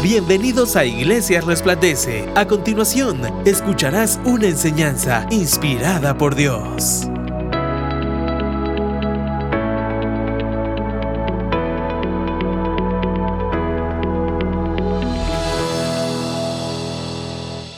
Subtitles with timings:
[0.00, 2.28] Bienvenidos a Iglesia Resplandece.
[2.36, 7.08] A continuación, escucharás una enseñanza inspirada por Dios.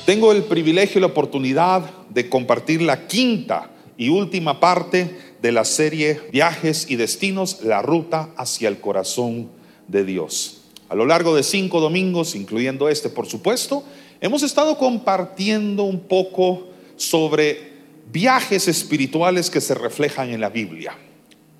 [0.04, 5.64] Tengo el privilegio y la oportunidad de compartir la quinta y última parte de la
[5.64, 9.48] serie Viajes y Destinos, la ruta hacia el corazón
[9.88, 10.59] de Dios.
[10.90, 13.84] A lo largo de cinco domingos, incluyendo este por supuesto,
[14.20, 16.66] hemos estado compartiendo un poco
[16.96, 17.74] sobre
[18.10, 20.98] viajes espirituales que se reflejan en la Biblia.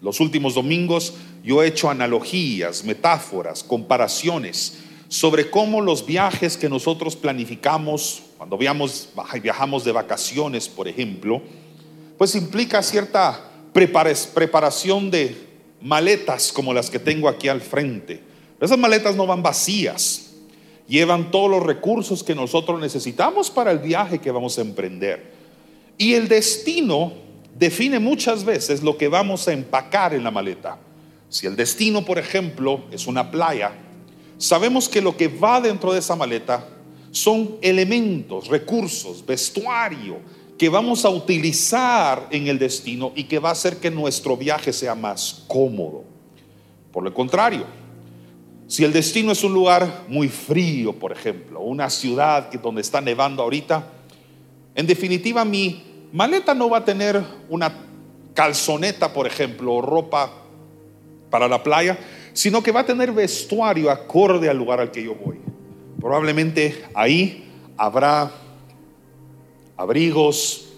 [0.03, 1.15] Los últimos domingos
[1.45, 9.85] yo he hecho analogías, metáforas, comparaciones sobre cómo los viajes que nosotros planificamos, cuando viajamos,
[9.85, 11.41] de vacaciones, por ejemplo,
[12.19, 15.37] pues implica cierta preparación de
[15.81, 18.29] maletas como las que tengo aquí al frente.
[18.61, 20.33] Esas maletas no van vacías,
[20.87, 25.33] llevan todos los recursos que nosotros necesitamos para el viaje que vamos a emprender.
[25.97, 27.13] Y el destino
[27.59, 30.79] define muchas veces lo que vamos a empacar en la maleta.
[31.29, 33.73] Si el destino, por ejemplo, es una playa,
[34.37, 36.67] sabemos que lo que va dentro de esa maleta
[37.13, 40.19] son elementos, recursos, vestuario
[40.59, 44.73] que vamos a utilizar en el destino y que va a hacer que nuestro viaje
[44.73, 46.05] sea más cómodo.
[46.93, 47.65] Por lo contrario,
[48.71, 53.43] si el destino es un lugar muy frío, por ejemplo, una ciudad donde está nevando
[53.43, 53.85] ahorita,
[54.77, 57.75] en definitiva mi maleta no va a tener una
[58.33, 60.31] calzoneta, por ejemplo, o ropa
[61.31, 61.99] para la playa,
[62.33, 65.41] sino que va a tener vestuario acorde al lugar al que yo voy.
[66.01, 68.31] Probablemente ahí habrá
[69.77, 70.69] abrigos,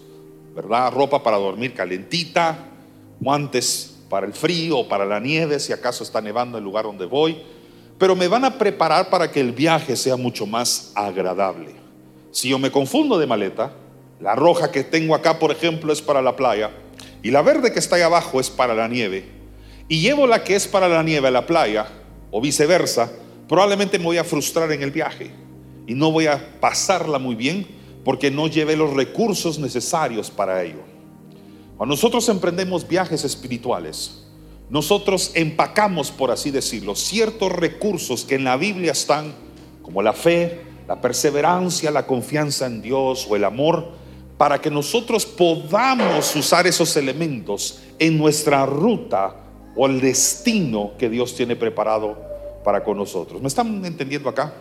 [0.55, 0.91] ¿verdad?
[0.91, 2.57] Ropa para dormir calentita,
[3.19, 7.05] guantes para el frío o para la nieve, si acaso está nevando el lugar donde
[7.05, 7.52] voy.
[8.03, 11.71] Pero me van a preparar para que el viaje sea mucho más agradable.
[12.31, 13.71] Si yo me confundo de maleta,
[14.19, 16.69] la roja que tengo acá, por ejemplo, es para la playa
[17.21, 19.23] y la verde que está ahí abajo es para la nieve,
[19.87, 21.87] y llevo la que es para la nieve a la playa,
[22.29, 23.09] o viceversa,
[23.47, 25.31] probablemente me voy a frustrar en el viaje
[25.87, 27.65] y no voy a pasarla muy bien
[28.03, 30.83] porque no llevé los recursos necesarios para ello.
[31.77, 34.22] Cuando nosotros emprendemos viajes espirituales,
[34.69, 39.33] nosotros empacamos, por así decirlo, ciertos recursos que en la Biblia están,
[39.81, 43.91] como la fe, la perseverancia, la confianza en Dios o el amor,
[44.37, 49.35] para que nosotros podamos usar esos elementos en nuestra ruta
[49.75, 52.17] o el destino que Dios tiene preparado
[52.63, 53.41] para con nosotros.
[53.41, 54.53] ¿Me están entendiendo acá?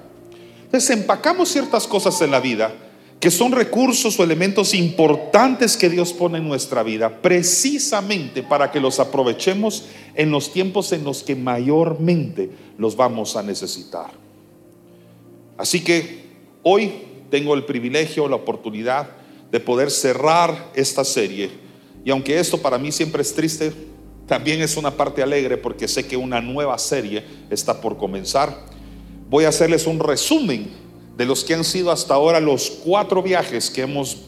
[0.65, 2.73] Entonces empacamos ciertas cosas en la vida
[3.23, 8.81] que son recursos o elementos importantes que Dios pone en nuestra vida precisamente para que
[8.81, 9.85] los aprovechemos
[10.17, 14.11] en los tiempos en los que mayormente los vamos a necesitar.
[15.57, 16.25] Así que
[16.65, 16.95] hoy
[17.31, 19.11] tengo el privilegio, la oportunidad
[19.53, 21.49] de poder cerrar esta serie.
[22.05, 23.73] Y aunque esto para mí siempre es triste,
[24.27, 28.67] también es una parte alegre porque sé que una nueva serie está por comenzar.
[29.31, 30.83] Voy a hacerles un resumen
[31.23, 34.23] de los que han sido hasta ahora los cuatro viajes que hemos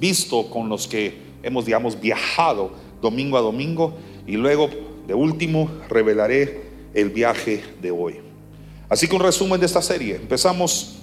[0.00, 3.96] visto con los que hemos, digamos, viajado domingo a domingo
[4.26, 4.68] y luego,
[5.06, 6.62] de último, revelaré
[6.92, 8.16] el viaje de hoy.
[8.88, 10.16] Así que un resumen de esta serie.
[10.16, 10.96] Empezamos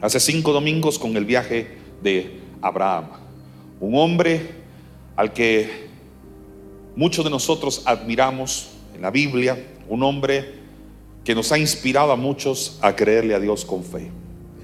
[0.00, 1.66] hace cinco domingos con el viaje
[2.00, 3.06] de Abraham,
[3.80, 4.40] un hombre
[5.16, 5.88] al que
[6.94, 9.58] muchos de nosotros admiramos en la Biblia,
[9.88, 10.60] un hombre
[11.24, 14.12] que nos ha inspirado a muchos a creerle a Dios con fe,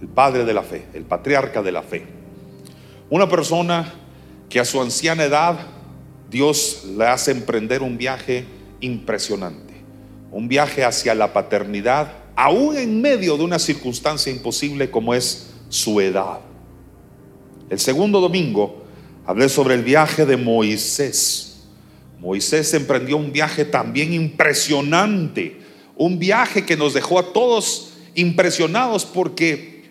[0.03, 2.05] el padre de la fe, el patriarca de la fe.
[3.09, 3.95] Una persona
[4.51, 5.59] que a su anciana edad
[6.31, 8.45] Dios le hace emprender un viaje
[8.81, 9.73] impresionante,
[10.31, 16.01] un viaje hacia la paternidad, aún en medio de una circunstancia imposible como es su
[16.01, 16.41] edad.
[17.71, 18.83] El segundo domingo
[19.25, 21.53] hablé sobre el viaje de Moisés
[22.23, 25.61] Moisés emprendió un viaje también impresionante,
[25.97, 29.82] un viaje que nos dejó a todos impresionados porque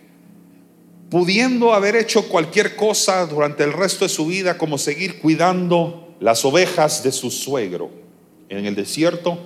[1.11, 6.45] pudiendo haber hecho cualquier cosa durante el resto de su vida como seguir cuidando las
[6.45, 7.91] ovejas de su suegro
[8.47, 9.37] en el desierto,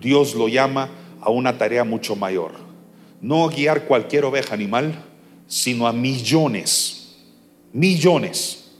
[0.00, 0.88] Dios lo llama
[1.20, 2.52] a una tarea mucho mayor.
[3.20, 5.04] No guiar cualquier oveja animal,
[5.48, 7.16] sino a millones,
[7.72, 8.70] millones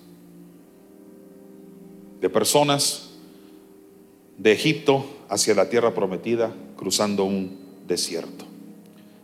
[2.20, 3.10] de personas
[4.36, 7.58] de Egipto hacia la tierra prometida cruzando un
[7.88, 8.44] desierto.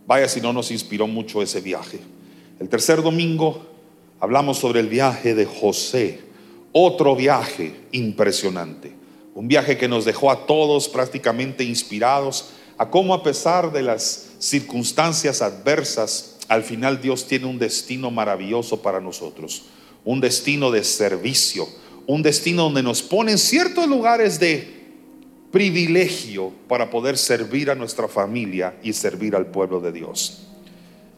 [0.04, 2.00] Vaya si no nos inspiró mucho ese viaje.
[2.64, 3.62] El tercer domingo
[4.20, 6.20] hablamos sobre el viaje de José,
[6.72, 8.90] otro viaje impresionante,
[9.34, 14.30] un viaje que nos dejó a todos prácticamente inspirados a cómo a pesar de las
[14.38, 19.64] circunstancias adversas, al final Dios tiene un destino maravilloso para nosotros,
[20.02, 21.68] un destino de servicio,
[22.06, 24.86] un destino donde nos pone en ciertos lugares de
[25.52, 30.44] privilegio para poder servir a nuestra familia y servir al pueblo de Dios.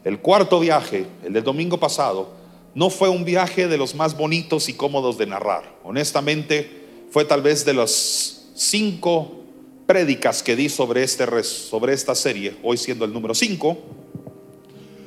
[0.07, 2.29] El cuarto viaje, el del domingo pasado,
[2.73, 5.79] no fue un viaje de los más bonitos y cómodos de narrar.
[5.83, 9.41] Honestamente, fue tal vez de los cinco
[9.85, 13.77] prédicas que di sobre, este, sobre esta serie, hoy siendo el número cinco.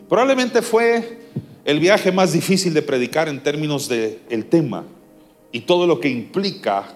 [0.07, 1.21] Probablemente fue
[1.65, 4.85] el viaje más difícil de predicar en términos del el tema
[5.51, 6.95] y todo lo que implica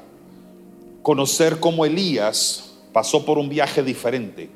[1.00, 4.50] conocer cómo Elías pasó por un viaje diferente,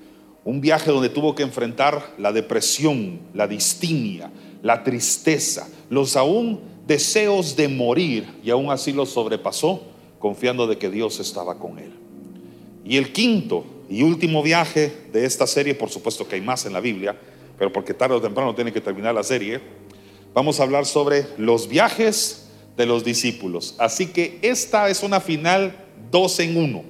[0.49, 4.31] un viaje donde tuvo que enfrentar la depresión, la distimia,
[4.63, 9.83] la tristeza, los aún deseos de morir y aún así lo sobrepasó
[10.19, 11.93] confiando de que Dios estaba con él.
[12.83, 16.73] Y el quinto y último viaje de esta serie, por supuesto que hay más en
[16.73, 17.15] la Biblia,
[17.59, 19.61] pero porque tarde o temprano tiene que terminar la serie,
[20.33, 23.75] vamos a hablar sobre los viajes de los discípulos.
[23.77, 25.77] Así que esta es una final
[26.11, 26.85] dos en uno,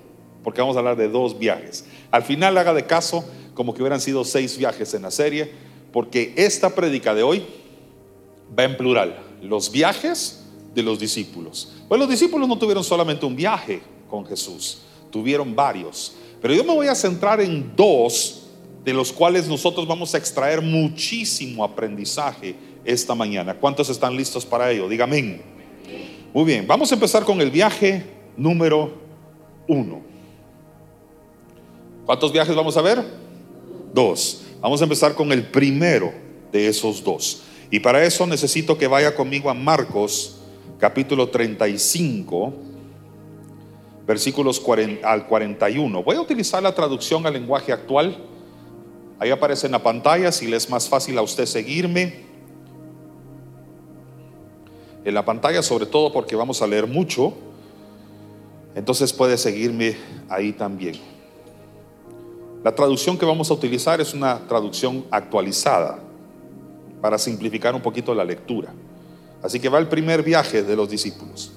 [0.44, 1.84] porque vamos a hablar de dos viajes.
[2.12, 3.24] Al final haga de caso
[3.58, 5.50] como que hubieran sido seis viajes en la serie,
[5.92, 7.44] porque esta prédica de hoy
[8.56, 10.44] va en plural, los viajes
[10.76, 11.72] de los discípulos.
[11.88, 16.12] Pues los discípulos no tuvieron solamente un viaje con Jesús, tuvieron varios.
[16.40, 18.44] Pero yo me voy a centrar en dos
[18.84, 23.54] de los cuales nosotros vamos a extraer muchísimo aprendizaje esta mañana.
[23.54, 24.88] ¿Cuántos están listos para ello?
[24.88, 25.40] Dígame.
[26.32, 28.04] Muy bien, vamos a empezar con el viaje
[28.36, 28.92] número
[29.66, 30.00] uno.
[32.06, 33.27] ¿Cuántos viajes vamos a ver?
[33.92, 34.42] Dos.
[34.60, 36.12] Vamos a empezar con el primero
[36.52, 37.42] de esos dos.
[37.70, 40.36] Y para eso necesito que vaya conmigo a Marcos
[40.78, 42.52] capítulo 35,
[44.06, 44.62] versículos
[45.02, 46.02] al 41.
[46.02, 48.16] Voy a utilizar la traducción al lenguaje actual.
[49.18, 52.28] Ahí aparece en la pantalla si le es más fácil a usted seguirme.
[55.04, 57.34] En la pantalla sobre todo porque vamos a leer mucho.
[58.74, 59.96] Entonces puede seguirme
[60.28, 61.17] ahí también.
[62.64, 65.98] La traducción que vamos a utilizar es una traducción actualizada
[67.00, 68.72] para simplificar un poquito la lectura.
[69.42, 71.52] Así que va el primer viaje de los discípulos.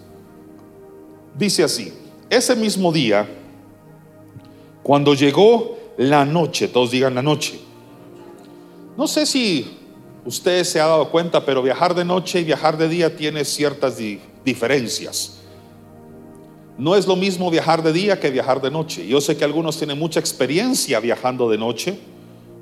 [1.36, 1.92] Dice así,
[2.30, 3.28] ese mismo día,
[4.84, 7.60] cuando llegó la noche, todos digan la noche,
[8.98, 9.78] no sé si
[10.26, 13.98] usted se ha dado cuenta, pero viajar de noche y viajar de día tiene ciertas
[14.46, 15.41] diferencias.
[16.82, 19.06] No es lo mismo viajar de día que viajar de noche.
[19.06, 21.96] Yo sé que algunos tienen mucha experiencia viajando de noche,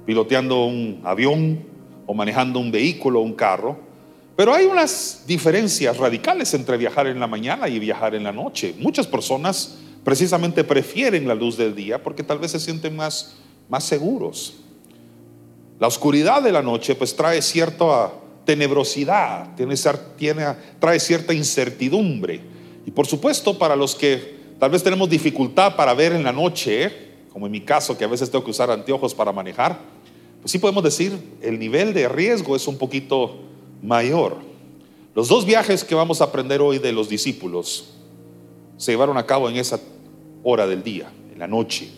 [0.05, 1.63] piloteando un avión,
[2.05, 3.79] o manejando un vehículo un carro.
[4.35, 8.75] Pero hay unas diferencias radicales entre viajar en la mañana y viajar en la noche.
[8.77, 13.37] Muchas personas precisamente prefieren la luz del día porque tal vez se sienten más,
[13.69, 14.55] más seguros.
[15.79, 18.11] La oscuridad de la noche pues trae cierta
[18.43, 19.75] tenebrosidad, tiene,
[20.77, 22.58] trae cierta incertidumbre.
[22.89, 26.91] Y por supuesto para los que tal vez tenemos dificultad para ver en la noche,
[27.31, 29.79] como en mi caso que a veces tengo que usar anteojos para manejar,
[30.41, 33.35] pues sí podemos decir, el nivel de riesgo es un poquito
[33.83, 34.37] mayor.
[35.13, 37.91] Los dos viajes que vamos a aprender hoy de los discípulos
[38.77, 39.79] se llevaron a cabo en esa
[40.41, 41.91] hora del día, en la noche.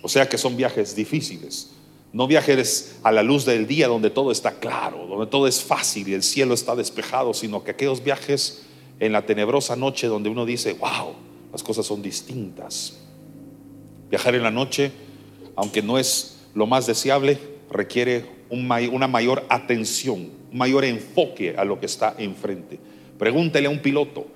[0.00, 1.72] O sea que son viajes difíciles.
[2.10, 6.08] No viajes a la luz del día donde todo está claro, donde todo es fácil
[6.08, 8.62] y el cielo está despejado, sino que aquellos viajes
[9.00, 11.14] en la tenebrosa noche donde uno dice, wow,
[11.52, 12.98] las cosas son distintas.
[14.10, 14.92] Viajar en la noche,
[15.56, 17.38] aunque no es lo más deseable
[17.70, 22.78] requiere una mayor atención, un mayor enfoque a lo que está enfrente.
[23.18, 24.26] Pregúntele a un piloto,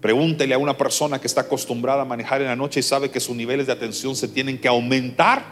[0.00, 3.20] pregúntele a una persona que está acostumbrada a manejar en la noche y sabe que
[3.20, 5.44] sus niveles de atención se tienen que aumentar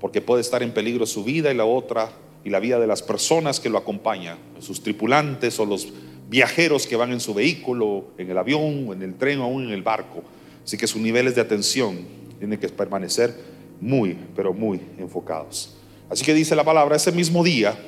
[0.00, 2.10] porque puede estar en peligro su vida y la otra
[2.44, 5.92] y la vida de las personas que lo acompañan, sus tripulantes o los
[6.32, 9.70] viajeros que van en su vehículo, en el avión, en el tren o aún en
[9.70, 10.22] el barco.
[10.64, 11.98] Así que sus niveles de atención
[12.38, 13.38] tienen que permanecer
[13.82, 15.76] muy, pero muy enfocados.
[16.08, 17.78] Así que dice la palabra, ese mismo día,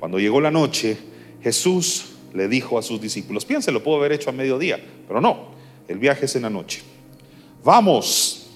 [0.00, 0.96] cuando llegó la noche,
[1.42, 5.48] Jesús le dijo a sus discípulos, piense, lo puedo haber hecho a mediodía, pero no,
[5.86, 6.80] el viaje es en la noche.
[7.62, 8.48] Vamos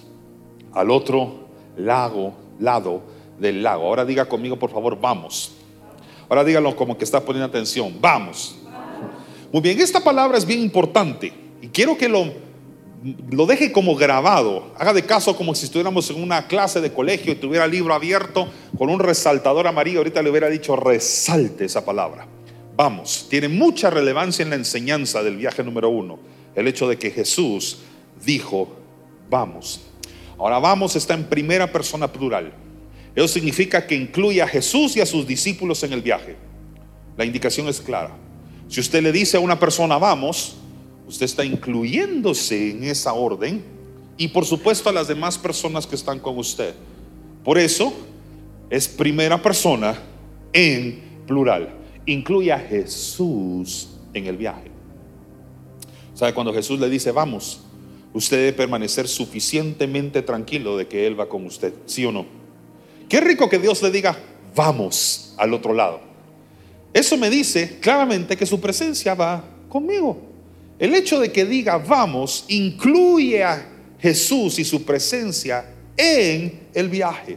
[0.72, 3.02] al otro lago, lado
[3.38, 3.84] del lago.
[3.84, 5.52] Ahora diga conmigo, por favor, vamos.
[6.26, 8.56] Ahora dígalo como que está poniendo atención, vamos.
[9.52, 12.46] Muy bien, esta palabra es bien importante y quiero que lo
[13.30, 14.72] lo deje como grabado.
[14.78, 17.94] Haga de caso como si estuviéramos en una clase de colegio y tuviera el libro
[17.94, 19.98] abierto con un resaltador amarillo.
[19.98, 22.26] Ahorita le hubiera dicho resalte esa palabra.
[22.76, 26.18] Vamos, tiene mucha relevancia en la enseñanza del viaje número uno.
[26.54, 27.78] El hecho de que Jesús
[28.24, 28.76] dijo,
[29.30, 29.82] vamos.
[30.38, 32.52] Ahora vamos está en primera persona plural.
[33.14, 36.36] Eso significa que incluye a Jesús y a sus discípulos en el viaje.
[37.16, 38.10] La indicación es clara.
[38.68, 40.56] Si usted le dice a una persona vamos,
[41.06, 43.62] usted está incluyéndose en esa orden
[44.16, 46.74] y por supuesto a las demás personas que están con usted.
[47.44, 47.92] Por eso
[48.70, 49.96] es primera persona
[50.52, 51.74] en plural.
[52.06, 54.70] Incluye a Jesús en el viaje.
[56.14, 56.34] ¿Sabe?
[56.34, 57.60] Cuando Jesús le dice vamos,
[58.12, 62.26] usted debe permanecer suficientemente tranquilo de que Él va con usted, ¿sí o no?
[63.08, 64.18] Qué rico que Dios le diga,
[64.54, 66.05] vamos al otro lado.
[66.96, 70.16] Eso me dice claramente que su presencia va conmigo.
[70.78, 73.68] El hecho de que diga vamos incluye a
[74.00, 77.36] Jesús y su presencia en el viaje.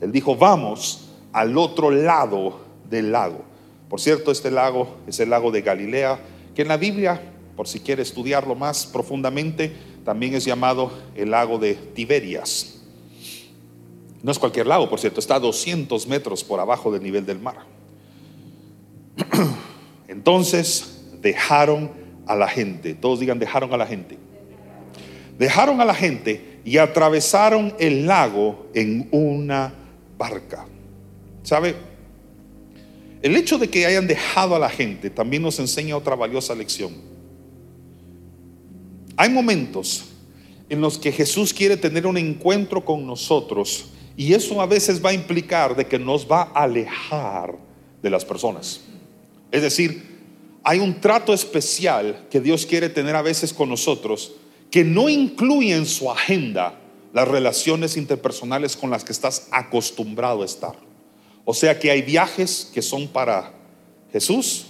[0.00, 3.44] Él dijo, vamos al otro lado del lago.
[3.90, 6.18] Por cierto, este lago es el lago de Galilea,
[6.54, 7.20] que en la Biblia,
[7.54, 9.76] por si quiere estudiarlo más profundamente,
[10.06, 12.80] también es llamado el lago de Tiberias.
[14.22, 17.40] No es cualquier lago, por cierto, está a 200 metros por abajo del nivel del
[17.40, 17.75] mar.
[20.08, 21.90] Entonces dejaron
[22.26, 24.18] a la gente, todos digan, dejaron a la gente.
[25.38, 29.72] Dejaron a la gente y atravesaron el lago en una
[30.18, 30.66] barca.
[31.42, 31.76] ¿Sabe?
[33.22, 36.92] El hecho de que hayan dejado a la gente también nos enseña otra valiosa lección.
[39.16, 40.04] Hay momentos
[40.68, 45.10] en los que Jesús quiere tener un encuentro con nosotros y eso a veces va
[45.10, 47.54] a implicar de que nos va a alejar
[48.02, 48.80] de las personas.
[49.56, 50.02] Es decir,
[50.64, 54.32] hay un trato especial que Dios quiere tener a veces con nosotros
[54.70, 56.78] que no incluye en su agenda
[57.14, 60.76] las relaciones interpersonales con las que estás acostumbrado a estar.
[61.46, 63.54] O sea que hay viajes que son para
[64.12, 64.66] Jesús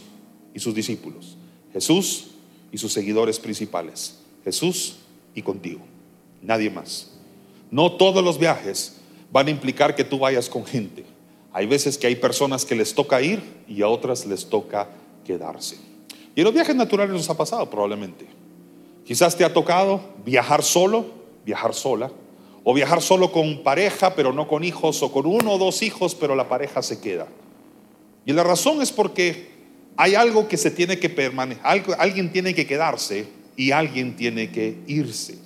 [0.55, 1.37] y sus discípulos,
[1.73, 2.29] Jesús
[2.71, 4.99] y sus seguidores principales, Jesús
[5.35, 5.81] y contigo,
[6.43, 7.11] nadie más.
[7.73, 8.99] No todos los viajes
[9.33, 11.16] van a implicar que tú vayas con gente.
[11.57, 14.91] Hay veces que hay personas que les toca ir y a otras les toca
[15.25, 15.79] quedarse.
[16.35, 18.27] Y en los viajes naturales nos ha pasado probablemente.
[19.07, 21.07] Quizás te ha tocado viajar solo,
[21.47, 22.11] viajar sola,
[22.63, 26.15] o viajar solo con pareja, pero no con hijos, o con uno o dos hijos,
[26.15, 27.27] pero la pareja se queda.
[28.27, 29.49] Y la razón es porque
[29.97, 31.65] hay algo que se tiene que permanecer,
[31.99, 35.39] alguien tiene que quedarse y alguien tiene que irse.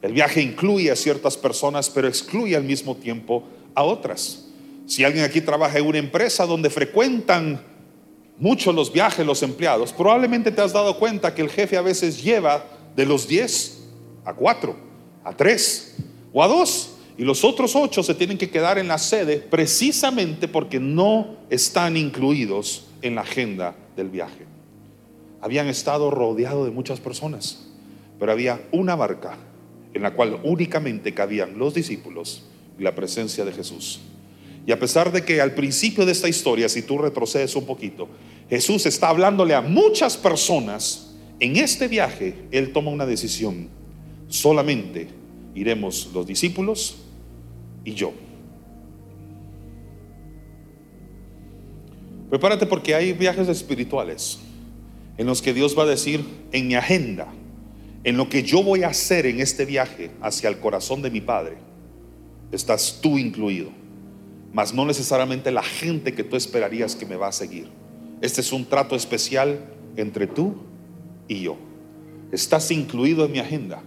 [0.00, 3.44] El viaje incluye a ciertas personas, pero excluye al mismo tiempo
[3.74, 4.46] a otras.
[4.92, 7.62] Si alguien aquí trabaja en una empresa donde frecuentan
[8.36, 12.22] mucho los viajes los empleados, probablemente te has dado cuenta que el jefe a veces
[12.22, 12.62] lleva
[12.94, 13.84] de los 10
[14.26, 14.76] a 4,
[15.24, 15.96] a 3
[16.34, 16.90] o a 2.
[17.16, 21.96] Y los otros 8 se tienen que quedar en la sede precisamente porque no están
[21.96, 24.44] incluidos en la agenda del viaje.
[25.40, 27.66] Habían estado rodeados de muchas personas,
[28.18, 29.38] pero había una barca
[29.94, 32.42] en la cual únicamente cabían los discípulos
[32.78, 34.02] y la presencia de Jesús.
[34.66, 38.08] Y a pesar de que al principio de esta historia, si tú retrocedes un poquito,
[38.48, 43.68] Jesús está hablándole a muchas personas, en este viaje Él toma una decisión.
[44.28, 45.08] Solamente
[45.54, 46.96] iremos los discípulos
[47.84, 48.12] y yo.
[52.30, 54.38] Prepárate porque hay viajes espirituales
[55.18, 57.28] en los que Dios va a decir en mi agenda,
[58.04, 61.20] en lo que yo voy a hacer en este viaje hacia el corazón de mi
[61.20, 61.58] Padre,
[62.50, 63.70] estás tú incluido,
[64.52, 67.68] mas no necesariamente la gente que tú esperarías que me va a seguir.
[68.20, 69.60] Este es un trato especial
[69.96, 70.54] entre tú
[71.28, 71.56] y yo.
[72.30, 73.82] Estás incluido en mi agenda,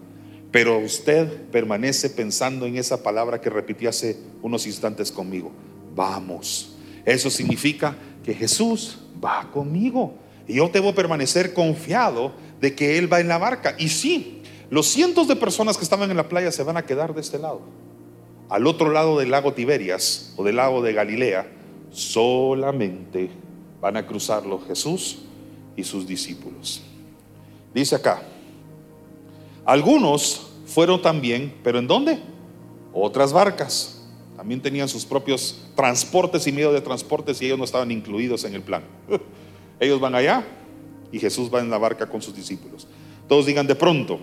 [0.52, 5.52] pero usted permanece pensando en esa palabra que repetí hace unos instantes conmigo.
[5.96, 6.76] Vamos.
[7.06, 10.16] Eso significa que Jesús va conmigo.
[10.48, 13.76] Y yo debo permanecer confiado de que Él va en la barca.
[13.78, 17.14] Y sí, los cientos de personas que estaban en la playa se van a quedar
[17.14, 17.62] de este lado.
[18.50, 21.48] Al otro lado del lago Tiberias o del lago de Galilea,
[21.92, 23.30] solamente
[23.82, 25.20] van a cruzarlo Jesús
[25.76, 26.82] y sus discípulos.
[27.74, 28.22] Dice acá,
[29.66, 32.20] algunos fueron también, pero ¿en dónde?
[32.94, 34.04] Otras barcas.
[34.38, 38.54] También tenían sus propios transportes y medios de transportes y ellos no estaban incluidos en
[38.54, 38.84] el plan.
[39.80, 40.46] Ellos van allá
[41.12, 42.88] y Jesús va en la barca con sus discípulos.
[43.28, 44.20] Todos digan de pronto.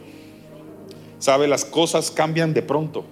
[1.19, 1.47] ¿Sabe?
[1.47, 3.05] Las cosas cambian de pronto.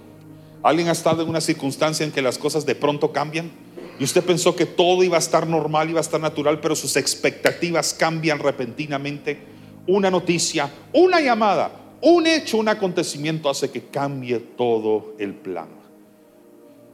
[0.63, 3.51] ¿Alguien ha estado en una circunstancia en que las cosas de pronto cambian?
[3.99, 6.95] Y usted pensó que todo iba a estar normal, iba a estar natural, pero sus
[6.95, 9.39] expectativas cambian repentinamente.
[9.87, 15.67] Una noticia, una llamada, un hecho, un acontecimiento hace que cambie todo el plan.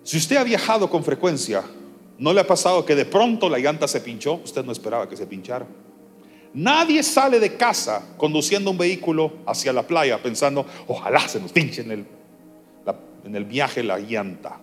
[0.04, 1.64] Si usted ha viajado con frecuencia,
[2.18, 4.36] ¿no le ha pasado que de pronto la llanta se pinchó?
[4.44, 5.68] Usted no esperaba que se pinchara.
[6.54, 11.82] Nadie sale de casa conduciendo un vehículo hacia la playa pensando, ojalá se nos pinche
[11.82, 12.06] en el,
[13.26, 14.60] en el viaje la llanta.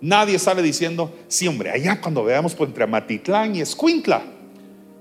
[0.00, 4.22] Nadie sale diciendo, sí hombre, allá cuando veamos por entre Amatitlán y Escuintla,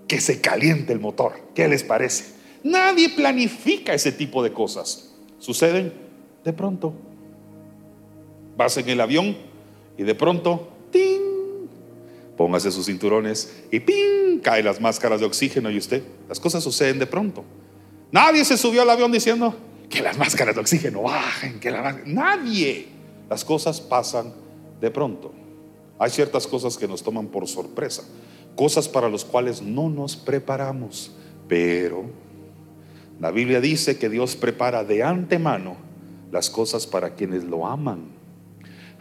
[0.08, 1.34] que se caliente el motor.
[1.54, 2.36] ¿Qué les parece?
[2.64, 5.14] Nadie planifica ese tipo de cosas.
[5.40, 5.94] Suceden
[6.44, 6.94] de pronto.
[8.58, 9.36] Vas en el avión
[9.98, 11.68] y de pronto, ¡ting!
[12.38, 14.40] Póngase sus cinturones y ¡ping!
[14.42, 16.04] Caen las máscaras de oxígeno y usted.
[16.30, 17.44] Las cosas suceden de pronto.
[18.12, 19.56] Nadie se subió al avión diciendo
[19.90, 22.00] que las máscaras de oxígeno bajen, que la...
[22.06, 22.88] Nadie.
[23.30, 24.34] Las cosas pasan
[24.80, 25.34] de pronto.
[25.98, 28.04] Hay ciertas cosas que nos toman por sorpresa,
[28.56, 31.16] cosas para las cuales no nos preparamos,
[31.48, 32.06] pero
[33.20, 35.78] la Biblia dice que Dios prepara de antemano
[36.32, 38.12] las cosas para quienes lo aman.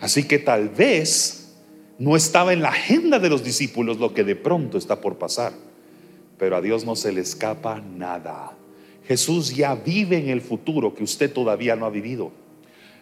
[0.00, 1.57] Así que tal vez
[1.99, 5.53] no estaba en la agenda de los discípulos lo que de pronto está por pasar,
[6.38, 8.57] pero a Dios no se le escapa nada.
[9.06, 12.32] Jesús ya vive en el futuro que usted todavía no ha vivido.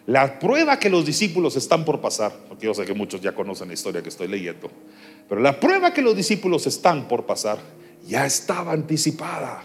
[0.05, 3.69] La prueba que los discípulos están por pasar, porque yo sé que muchos ya conocen
[3.69, 4.69] la historia que estoy leyendo,
[5.29, 7.59] pero la prueba que los discípulos están por pasar
[8.05, 9.63] ya estaba anticipada,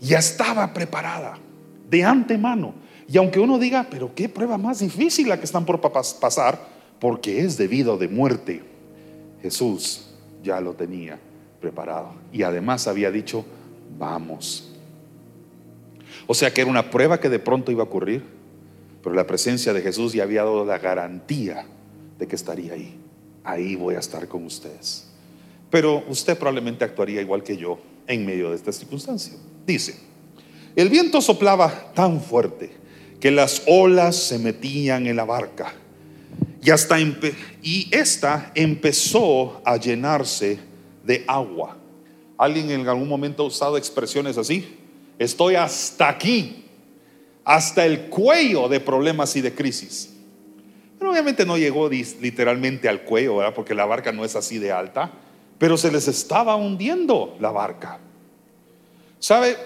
[0.00, 1.38] ya estaba preparada
[1.88, 2.74] de antemano.
[3.08, 6.58] Y aunque uno diga, pero qué prueba más difícil la que están por pasar,
[6.98, 8.62] porque es debido de muerte,
[9.40, 10.10] Jesús
[10.42, 11.18] ya lo tenía
[11.60, 12.12] preparado.
[12.32, 13.44] Y además había dicho,
[13.98, 14.67] vamos.
[16.28, 18.38] O sea que era una prueba que de pronto iba a ocurrir
[19.02, 21.66] pero la presencia de Jesús ya había dado la garantía
[22.18, 22.94] de que estaría ahí.
[23.44, 25.06] Ahí voy a estar con ustedes.
[25.70, 29.34] Pero usted probablemente actuaría igual que yo en medio de esta circunstancia.
[29.66, 29.98] Dice,
[30.74, 32.70] el viento soplaba tan fuerte
[33.20, 35.72] que las olas se metían en la barca
[36.62, 36.98] y hasta
[37.62, 40.58] y esta empezó a llenarse
[41.04, 41.76] de agua.
[42.36, 44.76] ¿Alguien en algún momento ha usado expresiones así?
[45.18, 46.64] Estoy hasta aquí
[47.48, 50.14] hasta el cuello de problemas y de crisis.
[50.98, 55.10] Pero obviamente no llegó literalmente al cuello, porque la barca no es así de alta,
[55.56, 58.00] pero se les estaba hundiendo la barca.
[59.18, 59.56] ¿Sabe?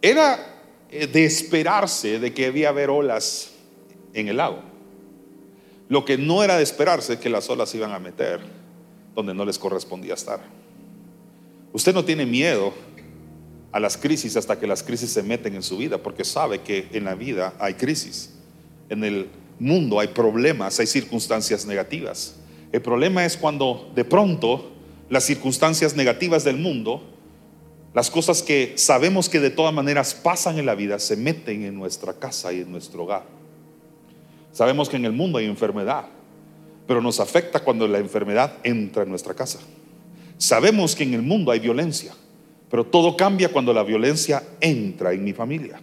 [0.00, 0.38] Era
[0.88, 3.50] eh, de esperarse de que debía haber olas
[4.12, 4.62] en el lago.
[5.88, 8.40] Lo que no era de esperarse que las olas iban a meter
[9.16, 10.40] donde no les correspondía estar.
[11.72, 12.72] Usted no tiene miedo
[13.74, 16.86] a las crisis hasta que las crisis se meten en su vida, porque sabe que
[16.92, 18.30] en la vida hay crisis.
[18.88, 22.36] En el mundo hay problemas, hay circunstancias negativas.
[22.70, 24.70] El problema es cuando de pronto
[25.10, 27.02] las circunstancias negativas del mundo,
[27.94, 31.74] las cosas que sabemos que de todas maneras pasan en la vida, se meten en
[31.74, 33.24] nuestra casa y en nuestro hogar.
[34.52, 36.04] Sabemos que en el mundo hay enfermedad,
[36.86, 39.58] pero nos afecta cuando la enfermedad entra en nuestra casa.
[40.38, 42.14] Sabemos que en el mundo hay violencia,
[42.74, 45.80] pero todo cambia cuando la violencia entra en mi familia.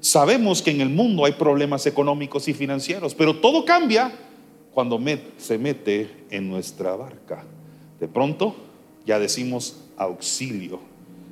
[0.00, 4.10] Sabemos que en el mundo hay problemas económicos y financieros, pero todo cambia
[4.72, 4.98] cuando
[5.36, 7.44] se mete en nuestra barca.
[8.00, 8.56] De pronto
[9.04, 10.80] ya decimos auxilio.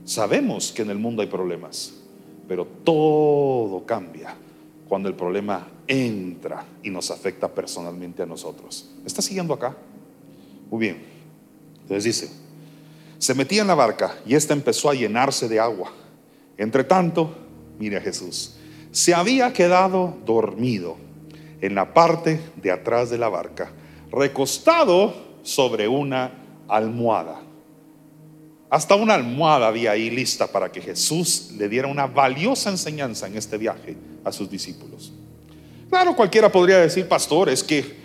[0.05, 1.95] Sabemos que en el mundo hay problemas,
[2.47, 4.37] pero todo cambia
[4.91, 8.91] cuando el problema entra y nos afecta personalmente a nosotros.
[9.07, 9.75] ¿Está siguiendo acá?
[10.71, 11.03] Muy bien.
[11.81, 12.29] Entonces dice,
[13.19, 15.93] se metía en la barca y ésta empezó a llenarse de agua.
[16.57, 17.35] Entre tanto,
[17.79, 18.57] mire a Jesús,
[18.91, 20.97] se había quedado dormido
[21.61, 23.73] en la parte de atrás de la barca,
[24.11, 26.33] recostado sobre una
[26.69, 27.43] almohada.
[28.71, 33.37] Hasta una almohada había ahí lista para que Jesús le diera una valiosa enseñanza en
[33.37, 35.13] este viaje a sus discípulos.
[35.89, 37.98] Claro, cualquiera podría decir, pastor, es que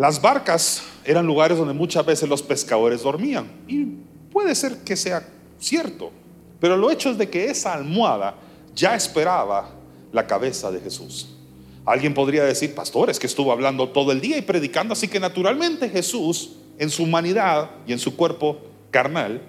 [0.00, 3.46] las barcas eran lugares donde muchas veces los pescadores dormían.
[3.68, 3.84] Y
[4.32, 6.10] puede ser que sea cierto,
[6.58, 8.34] pero lo hecho es de que esa almohada
[8.74, 9.68] ya esperaba
[10.10, 11.36] la cabeza de Jesús.
[11.84, 15.20] Alguien podría decir, pastor, es que estuvo hablando todo el día y predicando, así que
[15.20, 18.56] naturalmente Jesús, en su humanidad y en su cuerpo
[18.90, 19.42] carnal,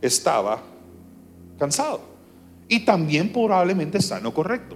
[0.00, 0.64] estaba
[1.60, 2.00] cansado.
[2.66, 4.74] Y también probablemente sano correcto.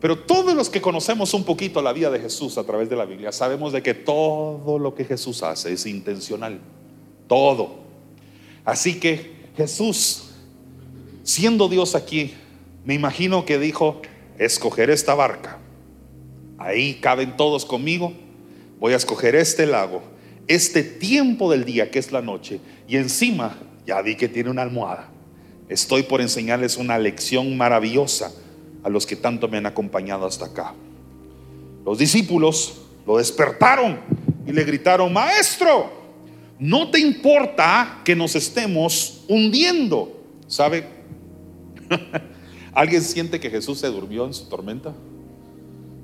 [0.00, 3.04] Pero todos los que conocemos un poquito la vida de Jesús a través de la
[3.04, 6.60] Biblia, sabemos de que todo lo que Jesús hace es intencional.
[7.26, 7.76] Todo.
[8.64, 10.30] Así que Jesús,
[11.24, 12.32] siendo Dios aquí,
[12.84, 14.00] me imagino que dijo,
[14.38, 15.58] escoger esta barca.
[16.58, 18.12] Ahí caben todos conmigo.
[18.78, 20.02] Voy a escoger este lago,
[20.46, 22.60] este tiempo del día que es la noche.
[22.86, 25.08] Y encima, ya vi que tiene una almohada.
[25.68, 28.32] Estoy por enseñarles una lección maravillosa
[28.82, 30.74] a los que tanto me han acompañado hasta acá.
[31.84, 33.98] Los discípulos lo despertaron
[34.46, 35.90] y le gritaron, maestro,
[36.58, 40.14] no te importa que nos estemos hundiendo.
[40.46, 40.88] ¿Sabe?
[42.72, 44.94] ¿Alguien siente que Jesús se durmió en su tormenta?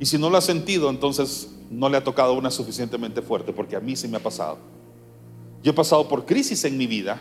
[0.00, 3.76] Y si no lo ha sentido, entonces no le ha tocado una suficientemente fuerte, porque
[3.76, 4.58] a mí sí me ha pasado.
[5.62, 7.20] Yo he pasado por crisis en mi vida.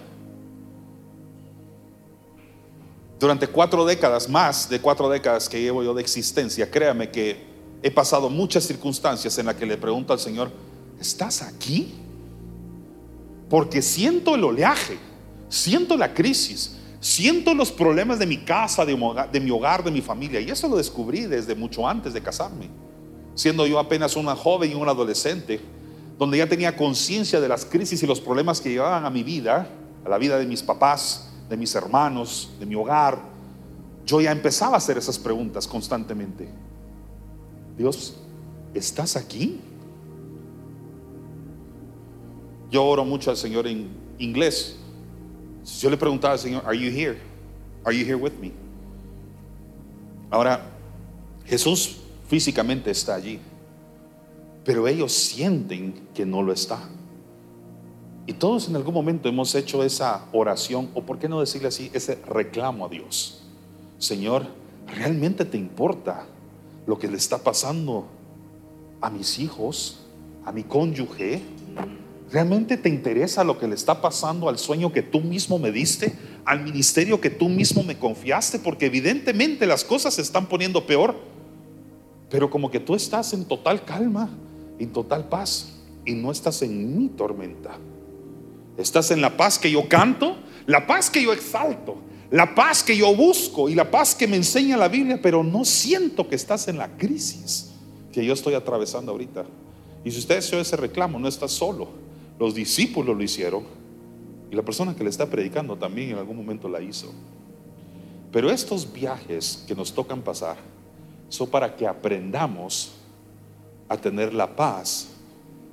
[3.23, 7.41] Durante cuatro décadas, más de cuatro décadas que llevo yo de existencia, créame que
[7.81, 10.51] he pasado muchas circunstancias en las que le pregunto al Señor,
[10.99, 11.93] ¿estás aquí?
[13.49, 14.97] Porque siento el oleaje,
[15.47, 18.93] siento la crisis, siento los problemas de mi casa, de
[19.39, 20.41] mi hogar, de mi, familia.
[20.41, 22.69] Y eso lo descubrí desde mucho antes de casarme,
[23.35, 25.61] siendo yo apenas una joven y un adolescente
[26.19, 29.69] donde ya tenía conciencia de las crisis y los problemas que llevaban a mi vida,
[30.03, 33.19] a la vida de mis papás, de mis hermanos, de mi hogar,
[34.05, 36.49] yo ya empezaba a hacer esas preguntas constantemente.
[37.77, 38.15] Dios,
[38.73, 39.59] ¿estás aquí?
[42.69, 44.77] Yo oro mucho al Señor en inglés.
[45.79, 47.17] Yo le preguntaba al Señor, ¿Are you here?
[47.85, 48.51] ¿Are you here with me?
[50.29, 50.65] Ahora,
[51.45, 53.39] Jesús físicamente está allí
[54.63, 56.79] pero ellos sienten que no lo está.
[58.25, 61.91] Y todos en algún momento hemos hecho esa oración, o por qué no decirle así,
[61.93, 63.43] ese reclamo a Dios.
[63.97, 64.45] Señor,
[64.87, 66.25] ¿realmente te importa
[66.85, 68.07] lo que le está pasando
[69.01, 69.99] a mis hijos,
[70.45, 71.41] a mi cónyuge?
[72.31, 76.13] ¿Realmente te interesa lo que le está pasando al sueño que tú mismo me diste,
[76.45, 78.59] al ministerio que tú mismo me confiaste?
[78.59, 81.15] Porque evidentemente las cosas se están poniendo peor,
[82.29, 84.29] pero como que tú estás en total calma
[84.79, 85.73] en total paz
[86.05, 87.77] y no estás en mi tormenta.
[88.77, 91.97] Estás en la paz que yo canto, la paz que yo exalto,
[92.31, 95.65] la paz que yo busco y la paz que me enseña la Biblia, pero no
[95.65, 97.71] siento que estás en la crisis
[98.11, 99.45] que yo estoy atravesando ahorita.
[100.03, 101.89] Y si usted hace ese reclamo, no está solo.
[102.39, 103.63] Los discípulos lo hicieron
[104.51, 107.11] y la persona que le está predicando también en algún momento la hizo.
[108.31, 110.57] Pero estos viajes que nos tocan pasar
[111.29, 112.93] son para que aprendamos
[113.87, 115.09] a tener la paz,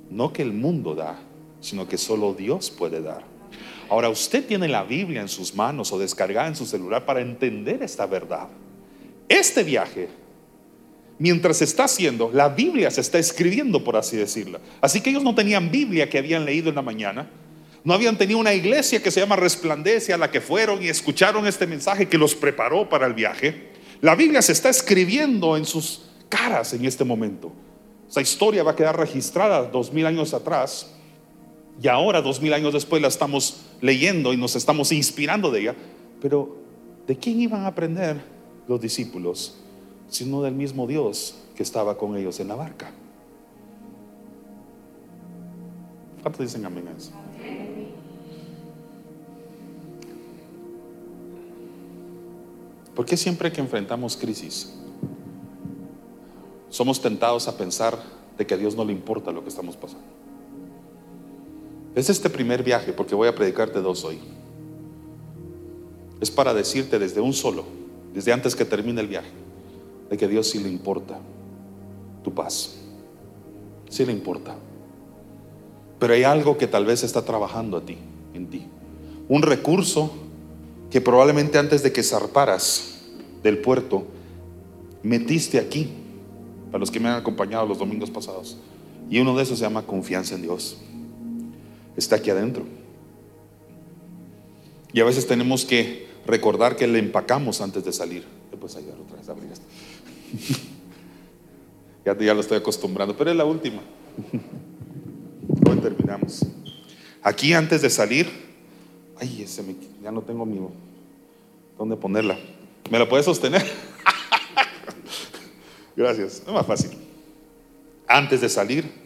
[0.09, 1.19] no que el mundo da,
[1.61, 3.23] sino que solo Dios puede dar.
[3.89, 7.83] Ahora usted tiene la Biblia en sus manos o descargada en su celular para entender
[7.83, 8.47] esta verdad.
[9.27, 10.09] Este viaje,
[11.19, 14.59] mientras se está haciendo, la Biblia se está escribiendo, por así decirlo.
[14.79, 17.29] Así que ellos no tenían Biblia que habían leído en la mañana.
[17.83, 21.45] No habían tenido una iglesia que se llama Resplandece a la que fueron y escucharon
[21.45, 23.71] este mensaje que los preparó para el viaje.
[24.01, 27.51] La Biblia se está escribiendo en sus caras en este momento.
[28.09, 30.93] Esa historia va a quedar registrada dos mil años atrás
[31.81, 35.75] y ahora, dos mil años después, la estamos leyendo y nos estamos inspirando de ella.
[36.21, 36.57] Pero,
[37.07, 38.21] ¿de quién iban a aprender
[38.67, 39.57] los discípulos?
[40.09, 42.91] Sino del mismo Dios que estaba con ellos en la barca.
[46.21, 47.11] ¿Cuántos dicen amén a eso?
[52.95, 54.73] ¿Por qué siempre que enfrentamos crisis
[56.71, 57.99] somos tentados a pensar
[58.37, 60.20] de que a Dios no le importa lo que estamos pasando.
[61.95, 64.19] Es este primer viaje, porque voy a predicarte dos hoy.
[66.21, 67.65] Es para decirte desde un solo,
[68.13, 69.31] desde antes que termine el viaje,
[70.09, 71.19] de que Dios sí le importa
[72.23, 72.77] tu paz.
[73.89, 74.55] Sí le importa.
[75.99, 77.97] Pero hay algo que tal vez está trabajando a ti,
[78.33, 78.65] en ti.
[79.27, 80.11] Un recurso
[80.89, 83.01] que probablemente antes de que zarparas
[83.43, 84.03] del puerto,
[85.03, 85.89] metiste aquí
[86.71, 88.57] para los que me han acompañado los domingos pasados.
[89.09, 90.77] Y uno de esos se llama confianza en Dios.
[91.95, 92.65] Está aquí adentro.
[94.93, 98.25] Y a veces tenemos que recordar que le empacamos antes de salir.
[98.49, 99.65] Después ayudar otra vez a abrir esto.
[102.05, 103.81] ya, ya lo estoy acostumbrando, pero es la última.
[105.69, 106.45] Hoy terminamos.
[107.23, 108.27] Aquí antes de salir,
[109.17, 109.63] ay, ese
[110.01, 110.59] ya no tengo mi
[111.77, 112.37] dónde ponerla.
[112.89, 113.63] ¿Me la puedes sostener?
[115.95, 116.43] Gracias.
[116.45, 116.91] Es más fácil.
[118.07, 119.00] Antes de salir,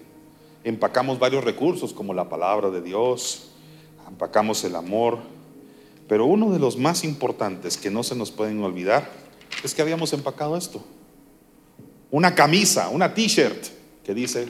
[0.66, 3.52] empacamos varios recursos como la palabra de Dios,
[4.10, 5.20] empacamos el amor,
[6.10, 9.10] pero uno de los más importantes que no se nos pueden olvidar
[9.64, 10.84] es que habíamos empacado esto.
[12.10, 13.68] Una camisa, una t-shirt
[14.04, 14.48] que dice,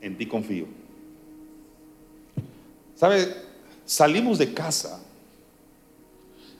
[0.00, 0.66] en ti confío.
[2.96, 3.32] ¿Sabe?
[3.84, 5.00] Salimos de casa,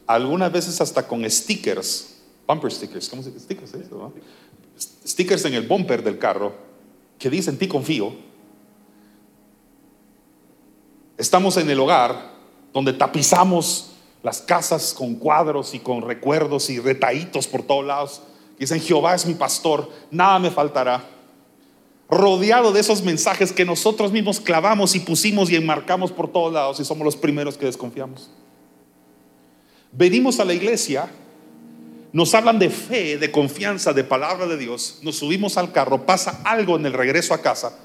[0.06, 3.44] algunas veces hasta con stickers, bumper stickers, ¿cómo se dice?
[3.44, 3.86] Stickers, ¿eh?
[3.90, 4.12] ¿no?
[5.04, 6.54] stickers en el bumper del carro
[7.18, 8.25] que dicen ti confío.
[11.18, 12.34] Estamos en el hogar
[12.72, 18.22] donde tapizamos las casas con cuadros y con recuerdos y retaítos por todos lados.
[18.58, 21.04] Dicen, Jehová es mi pastor, nada me faltará.
[22.08, 26.80] Rodeado de esos mensajes que nosotros mismos clavamos y pusimos y enmarcamos por todos lados
[26.80, 28.30] y somos los primeros que desconfiamos.
[29.92, 31.08] Venimos a la iglesia
[32.12, 36.40] nos hablan de fe, de confianza, de palabra de Dios, nos subimos al carro, pasa
[36.44, 37.78] algo en el regreso a casa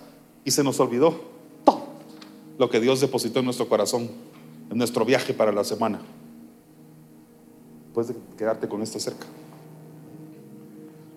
[0.45, 1.30] y se nos olvidó
[2.61, 4.07] lo que Dios depositó en nuestro corazón,
[4.69, 5.99] en nuestro viaje para la semana.
[7.91, 9.25] Puedes quedarte con esto cerca.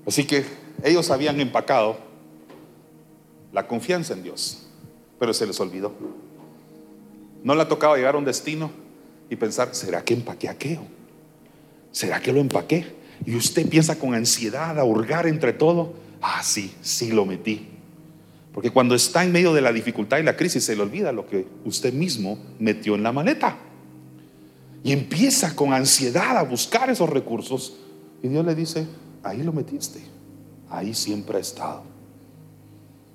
[0.07, 0.43] Así que
[0.83, 1.99] ellos habían empacado
[3.53, 4.67] la confianza en Dios,
[5.19, 5.93] pero se les olvidó.
[7.43, 8.71] No le ha tocado llegar a un destino
[9.29, 10.81] y pensar, ¿será que empaqué aquello?
[11.93, 12.87] ¿Será que lo empaqué?
[13.27, 15.93] Y usted piensa con ansiedad a hurgar entre todo.
[16.23, 17.74] Ah, sí, sí lo metí.
[18.55, 21.27] Porque cuando está en medio de la dificultad y la crisis se le olvida lo
[21.27, 23.59] que usted mismo metió en la maleta.
[24.85, 27.75] Y empieza con ansiedad a buscar esos recursos.
[28.23, 28.87] Y Dios le dice,
[29.25, 30.01] ahí lo metiste.
[30.71, 31.83] Ahí siempre ha estado.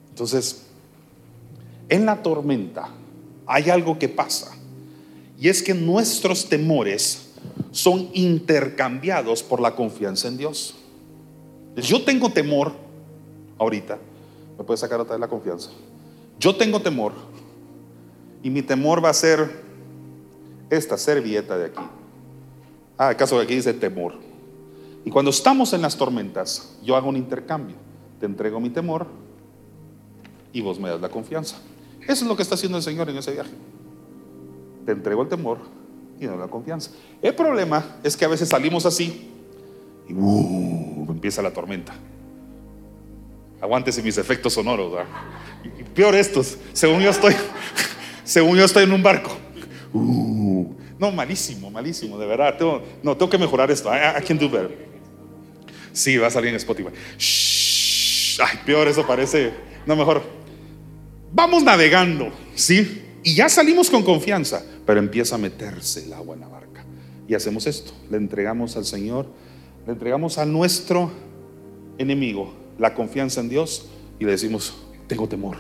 [0.10, 0.63] Entonces,
[1.88, 2.89] en la tormenta
[3.47, 4.52] hay algo que pasa.
[5.39, 7.30] Y es que nuestros temores
[7.71, 10.75] son intercambiados por la confianza en Dios.
[11.78, 12.73] Yo tengo temor
[13.58, 13.99] ahorita,
[14.60, 15.69] me puede sacar otra vez la confianza.
[16.38, 17.13] Yo tengo temor
[18.43, 19.50] y mi temor va a ser
[20.69, 21.82] esta servilleta de aquí.
[22.98, 24.15] Ah, acaso de aquí dice temor.
[25.06, 27.78] Y cuando estamos en las tormentas, yo hago un intercambio.
[28.19, 29.08] Te entrego mi temor
[30.52, 31.56] y vos me das la confianza.
[32.02, 33.54] Eso es lo que está haciendo el Señor en ese viaje.
[34.86, 35.60] Te entrego el temor
[36.19, 36.91] y no la confianza.
[37.22, 39.32] El problema es que a veces salimos así
[40.10, 41.95] y uh, empieza la tormenta.
[43.62, 44.93] Aguántese mis efectos sonoros.
[45.80, 47.36] Y peor estos, según yo estoy,
[48.24, 49.36] según yo estoy en un barco.
[49.93, 52.58] Uh, no, malísimo, malísimo, de verdad.
[53.04, 53.89] no, tengo que mejorar esto.
[53.93, 54.89] I, can do better.
[55.91, 56.89] Sí, va a salir en Spotify.
[58.41, 59.52] ay, peor, eso parece.
[59.86, 60.22] No, mejor.
[61.32, 63.04] Vamos navegando, ¿sí?
[63.24, 66.84] Y ya salimos con confianza pero empieza a meterse el agua en la barca.
[67.28, 69.28] Y hacemos esto, le entregamos al Señor,
[69.86, 71.12] le entregamos a nuestro
[72.00, 73.88] enemigo la confianza en Dios
[74.20, 74.76] y le decimos,
[75.08, 75.58] tengo temor,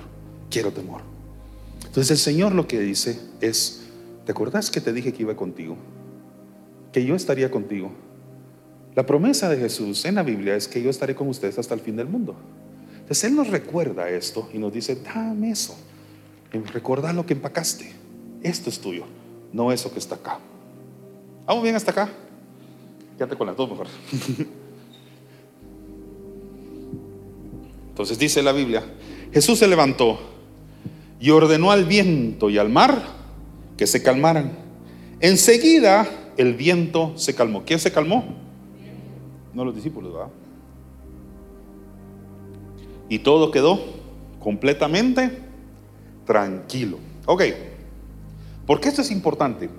[0.49, 1.01] quiero temor.
[1.85, 3.81] Entonces el Señor lo que dice es,
[4.25, 5.75] ¿te acordás que te dije que iba contigo?
[6.91, 7.91] Que yo estaría contigo.
[8.95, 11.79] La promesa de Jesús en la Biblia es que yo estaré con ustedes hasta el
[11.79, 12.35] fin del mundo.
[12.93, 15.77] Entonces Él nos recuerda esto y nos dice, dame eso.
[16.73, 17.93] Recordá lo que empacaste.
[18.41, 19.05] Esto es tuyo
[19.51, 20.39] no eso que está acá.
[21.45, 22.09] ¿Vamos bien hasta acá?
[23.17, 23.87] Quédate con las dos mejor.
[27.99, 28.81] Entonces dice la Biblia,
[29.33, 30.17] Jesús se levantó
[31.19, 33.03] y ordenó al viento y al mar
[33.75, 34.53] que se calmaran.
[35.19, 36.07] Enseguida
[36.37, 37.65] el viento se calmó.
[37.65, 38.23] ¿Quién se calmó?
[39.53, 40.29] No los discípulos, ¿verdad?
[43.09, 43.83] Y todo quedó
[44.39, 45.37] completamente
[46.25, 46.99] tranquilo.
[47.25, 47.43] Ok.
[48.65, 49.69] ¿Por qué esto es importante?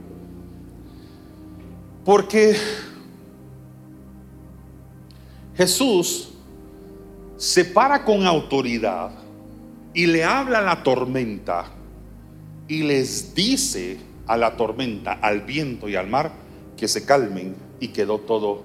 [2.05, 2.55] Porque
[5.57, 6.30] Jesús
[7.41, 9.13] se para con autoridad
[9.95, 11.71] y le habla a la tormenta
[12.69, 16.33] y les dice a la tormenta, al viento y al mar
[16.77, 18.63] que se calmen y quedó todo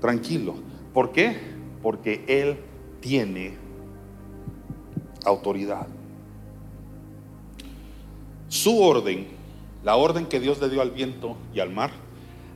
[0.00, 0.54] tranquilo.
[0.94, 1.36] ¿Por qué?
[1.82, 2.56] Porque Él
[3.00, 3.58] tiene
[5.26, 5.86] autoridad.
[8.48, 9.26] Su orden
[9.84, 11.90] la orden que Dios le dio al viento y al mar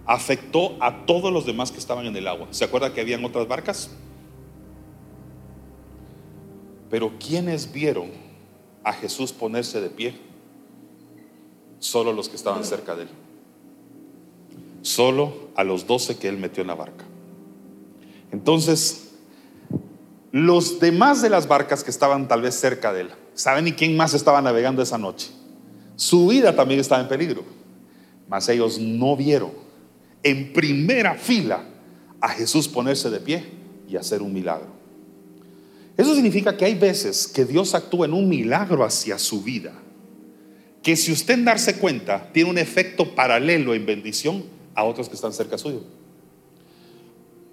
[0.06, 2.48] afectó a todos los demás que estaban en el agua.
[2.52, 3.90] ¿Se acuerda que habían otras barcas?
[6.90, 8.10] Pero ¿quiénes vieron
[8.84, 10.14] a Jesús ponerse de pie?
[11.78, 13.08] Solo los que estaban cerca de él.
[14.82, 17.04] Solo a los doce que él metió en la barca.
[18.32, 19.10] Entonces,
[20.32, 23.96] los demás de las barcas que estaban tal vez cerca de él, ¿saben ni quién
[23.96, 25.30] más estaba navegando esa noche?
[25.96, 27.44] Su vida también estaba en peligro.
[28.28, 29.50] Mas ellos no vieron
[30.22, 31.64] en primera fila
[32.20, 33.44] a Jesús ponerse de pie
[33.88, 34.77] y hacer un milagro.
[35.98, 39.74] Eso significa que hay veces que Dios actúa en un milagro hacia su vida,
[40.82, 45.34] que si usted darse cuenta tiene un efecto paralelo en bendición a otros que están
[45.34, 45.82] cerca suyo.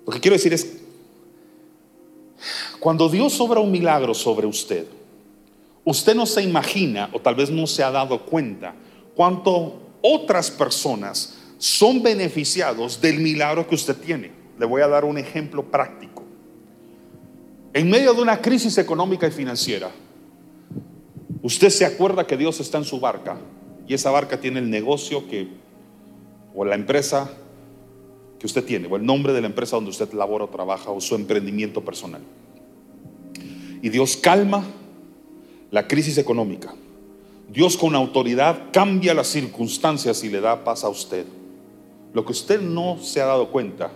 [0.06, 0.78] Lo que quiero decir es,
[2.80, 4.86] cuando Dios obra un milagro sobre usted,
[5.86, 8.74] Usted no se imagina o tal vez no se ha dado cuenta
[9.16, 14.32] cuánto otras personas son beneficiados del milagro que usted tiene.
[14.58, 16.15] Le voy a dar un ejemplo práctico.
[17.76, 19.92] En medio de una crisis económica y financiera,
[21.42, 23.38] usted se acuerda que Dios está en su barca
[23.86, 25.50] y esa barca tiene el negocio que
[26.56, 27.30] o la empresa
[28.40, 31.02] que usted tiene o el nombre de la empresa donde usted labora o trabaja o
[31.02, 32.22] su emprendimiento personal.
[33.82, 34.64] Y Dios calma
[35.70, 36.74] la crisis económica.
[37.50, 41.26] Dios con autoridad cambia las circunstancias y le da paz a usted.
[42.14, 43.92] Lo que usted no se ha dado cuenta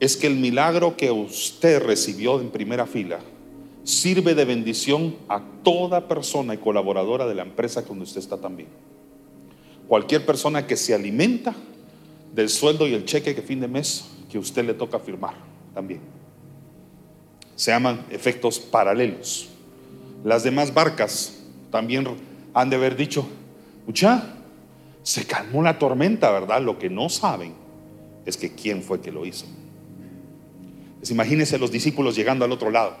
[0.00, 3.20] es que el milagro que usted recibió en primera fila
[3.84, 8.68] sirve de bendición a toda persona y colaboradora de la empresa donde usted está también.
[9.86, 11.54] Cualquier persona que se alimenta
[12.34, 15.34] del sueldo y el cheque que fin de mes que usted le toca firmar
[15.74, 16.00] también.
[17.54, 19.48] Se llaman efectos paralelos.
[20.24, 22.06] Las demás barcas también
[22.54, 23.26] han de haber dicho,
[23.86, 24.34] mucha,
[25.02, 26.62] se calmó la tormenta, ¿verdad?
[26.62, 27.52] Lo que no saben
[28.24, 29.46] es que quién fue que lo hizo.
[31.00, 32.94] Pues imagínense los discípulos llegando al otro lado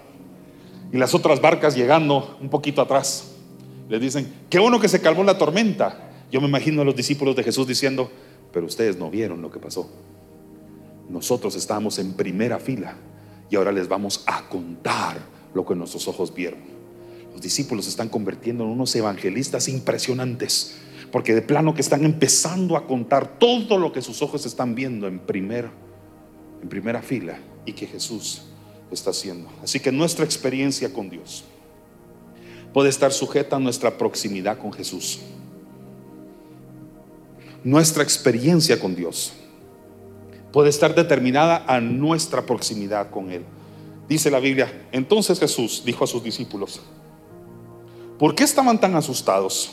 [0.90, 3.32] y las otras barcas llegando un poquito atrás.
[3.88, 6.10] Les dicen, qué bueno que se calmó la tormenta.
[6.32, 8.10] Yo me imagino a los discípulos de Jesús diciendo,
[8.52, 9.90] pero ustedes no vieron lo que pasó.
[11.10, 12.96] Nosotros estábamos en primera fila
[13.50, 15.18] y ahora les vamos a contar
[15.52, 16.60] lo que nuestros ojos vieron.
[17.32, 20.78] Los discípulos se están convirtiendo en unos evangelistas impresionantes,
[21.12, 25.06] porque de plano que están empezando a contar todo lo que sus ojos están viendo
[25.06, 25.70] en primera,
[26.62, 28.42] en primera fila y que Jesús
[28.90, 29.48] está haciendo.
[29.62, 31.44] Así que nuestra experiencia con Dios
[32.72, 35.20] puede estar sujeta a nuestra proximidad con Jesús.
[37.62, 39.32] Nuestra experiencia con Dios
[40.52, 43.44] puede estar determinada a nuestra proximidad con Él.
[44.08, 46.80] Dice la Biblia, entonces Jesús dijo a sus discípulos,
[48.18, 49.72] ¿por qué estaban tan asustados?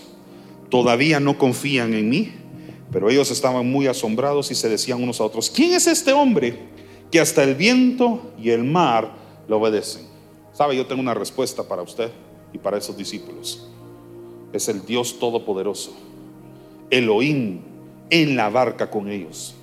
[0.70, 2.34] ¿Todavía no confían en mí?
[2.92, 6.60] Pero ellos estaban muy asombrados y se decían unos a otros, ¿quién es este hombre
[7.12, 9.12] que hasta el viento y el mar
[9.48, 10.08] lo obedecen?
[10.54, 10.76] ¿Sabe?
[10.76, 12.12] Yo tengo una respuesta para usted
[12.54, 13.68] y para esos discípulos.
[14.54, 15.94] Es el Dios Todopoderoso,
[16.90, 17.60] Elohim,
[18.10, 19.56] en la barca con ellos.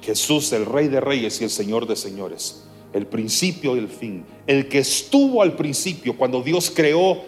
[0.00, 4.24] Jesús, el Rey de Reyes y el Señor de Señores, el principio y el fin,
[4.46, 7.22] el que estuvo al principio cuando Dios creó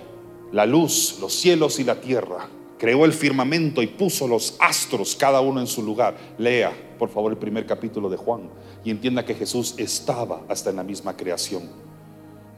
[0.52, 5.40] la luz, los cielos y la tierra, creó el firmamento y puso los astros cada
[5.40, 6.16] uno en su lugar.
[6.38, 6.72] Lea,
[7.04, 8.48] por favor, el primer capítulo de Juan
[8.82, 11.64] y entienda que Jesús estaba hasta en la misma creación.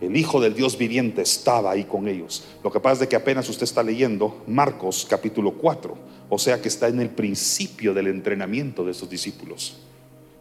[0.01, 2.45] El Hijo del Dios viviente estaba ahí con ellos.
[2.63, 5.97] Lo que pasa es que apenas usted está leyendo Marcos capítulo 4,
[6.29, 9.79] o sea que está en el principio del entrenamiento de esos discípulos.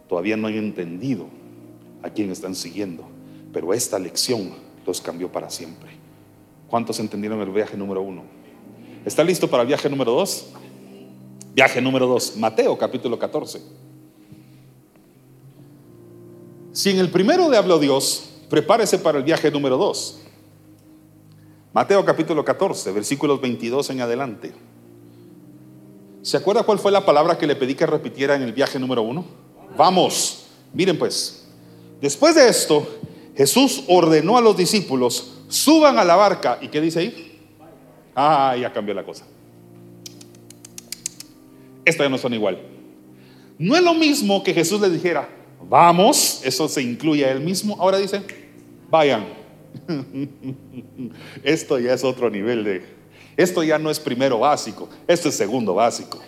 [0.07, 1.25] Todavía no han entendido
[2.03, 3.05] a quién están siguiendo,
[3.51, 4.51] pero esta lección
[4.85, 5.89] los cambió para siempre.
[6.67, 8.21] ¿Cuántos entendieron el viaje número uno?
[9.03, 10.53] ¿Está listo para el viaje número dos?
[11.55, 13.61] Viaje número dos, Mateo capítulo 14.
[16.75, 20.19] Si en el primero le habló Dios, prepárese para el viaje número 2.
[21.71, 24.51] Mateo capítulo 14, versículos 22 en adelante.
[26.21, 29.03] ¿Se acuerda cuál fue la palabra que le pedí que repitiera en el viaje número
[29.03, 29.25] 1?
[29.77, 31.47] Vamos, miren pues.
[32.01, 32.85] Después de esto,
[33.37, 36.59] Jesús ordenó a los discípulos, suban a la barca.
[36.61, 37.41] ¿Y qué dice ahí?
[38.13, 39.25] Ah, ya cambió la cosa.
[41.85, 42.59] Esto ya no son igual.
[43.57, 45.29] No es lo mismo que Jesús les dijera,
[45.61, 47.75] Vamos, eso se incluye a él mismo.
[47.79, 48.21] Ahora dice,
[48.89, 49.25] vayan.
[51.43, 52.95] Esto ya es otro nivel de...
[53.37, 56.21] Esto ya no es primero básico, esto es segundo básico.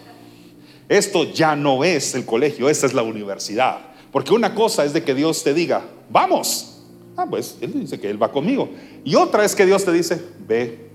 [0.89, 3.79] Esto ya no es el colegio, esta es la universidad.
[4.11, 6.81] Porque una cosa es de que Dios te diga, vamos.
[7.15, 8.69] Ah, pues Él dice que Él va conmigo.
[9.05, 10.89] Y otra es que Dios te dice, ve.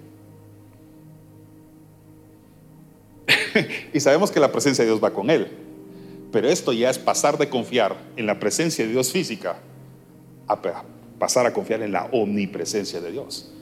[3.92, 5.61] y sabemos que la presencia de Dios va con Él.
[6.32, 9.58] Pero esto ya es pasar de confiar en la presencia de Dios física
[10.48, 10.60] a
[11.18, 13.52] pasar a confiar en la omnipresencia de Dios.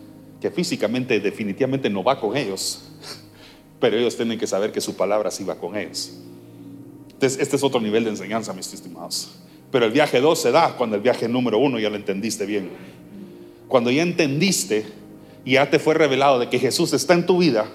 [0.40, 2.90] Que físicamente definitivamente no va con ellos,
[3.80, 6.12] pero ellos tienen que saber que su palabra sí va con ellos.
[7.12, 9.33] Entonces, este es otro nivel de enseñanza, mis estimados.
[9.70, 12.70] Pero el viaje 2 se da cuando el viaje número 1 ya lo entendiste bien.
[13.68, 14.87] Cuando ya entendiste
[15.44, 17.66] y ya te fue revelado de que Jesús está en tu vida,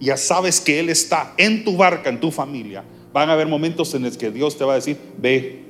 [0.00, 3.94] ya sabes que Él está en tu barca, en tu familia, Van a haber momentos
[3.94, 5.62] en los que Dios te va a decir, ve.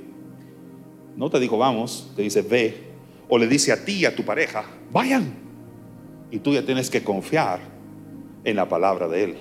[1.15, 2.75] No te dijo vamos, te dice ve.
[3.29, 5.35] O le dice a ti y a tu pareja, vayan.
[6.31, 7.61] Y tú ya tienes que confiar
[8.45, 9.35] en la palabra de Él.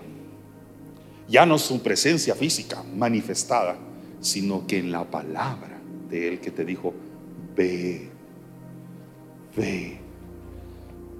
[1.29, 3.77] Ya no su presencia física manifestada,
[4.19, 6.93] sino que en la palabra de Él que te dijo,
[7.55, 8.09] ve,
[9.55, 9.97] ve.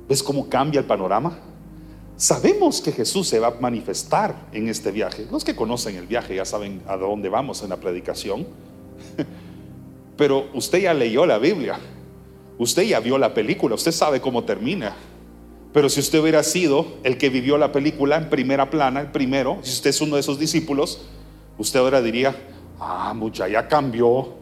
[0.10, 1.39] ¿Ves cómo cambia el panorama?
[2.16, 5.26] Sabemos que Jesús se va a manifestar en este viaje.
[5.32, 8.45] Los que conocen el viaje ya saben a dónde vamos en la predicación.
[10.18, 11.80] Pero usted ya leyó la Biblia.
[12.59, 13.76] Usted ya vio la película.
[13.76, 14.95] Usted sabe cómo termina.
[15.74, 19.57] Pero si usted hubiera sido el que vivió la película en primera plana, el primero,
[19.64, 21.01] si usted es uno de esos discípulos,
[21.57, 22.36] usted ahora diría,
[22.80, 24.36] ah, mucha, ya cambió.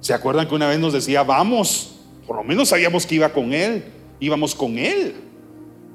[0.00, 1.96] ¿Se acuerdan que una vez nos decía, vamos?
[2.26, 3.84] Por lo menos sabíamos que iba con él.
[4.20, 5.29] Íbamos con él.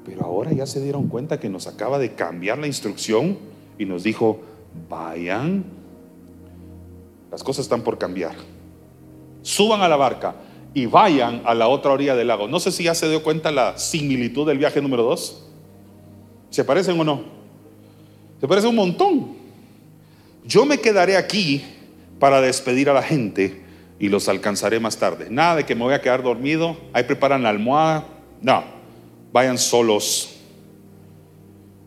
[0.06, 3.36] Pero ahora ya se dieron cuenta que nos acaba de cambiar la instrucción
[3.76, 4.40] y nos dijo,
[4.88, 5.64] vayan.
[7.30, 8.36] Las cosas están por cambiar.
[9.42, 10.36] suban a la barca
[10.74, 12.46] y vayan a la otra orilla del lago.
[12.46, 15.44] No sé si ya se dio cuenta la similitud del viaje número dos.
[16.50, 17.22] ¿Se parecen o no?
[18.40, 19.36] Se parecen un montón.
[20.44, 21.64] Yo me quedaré aquí
[22.20, 23.62] para despedir a la gente
[23.98, 25.26] y los alcanzaré más tarde.
[25.30, 28.06] Nada de que me voy a quedar dormido, ahí preparan la almohada.
[28.42, 28.75] No,
[29.36, 30.34] vayan solos.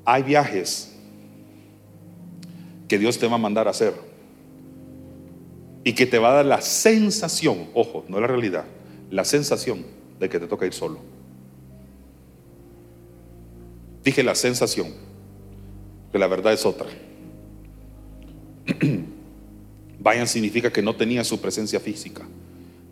[0.06, 0.96] Hay viajes
[2.88, 3.96] que Dios te va a mandar a hacer
[5.84, 8.66] y que te va a dar la sensación, ojo, no la realidad,
[9.10, 9.84] la sensación
[10.20, 11.00] de que te toca ir solo.
[14.04, 14.94] Dije la sensación,
[16.12, 16.86] que la verdad es otra.
[20.00, 22.28] Vayan significa que no tenía su presencia física,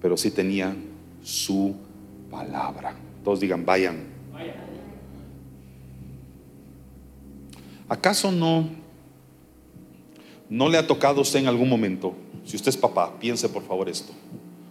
[0.02, 0.76] pero sí tenía
[1.22, 1.76] su
[2.32, 2.96] palabra.
[3.24, 4.17] Todos digan, vayan.
[7.90, 8.68] ¿Acaso no,
[10.50, 12.14] no le ha tocado a usted en algún momento,
[12.46, 14.14] si usted es papá, piense por favor esto,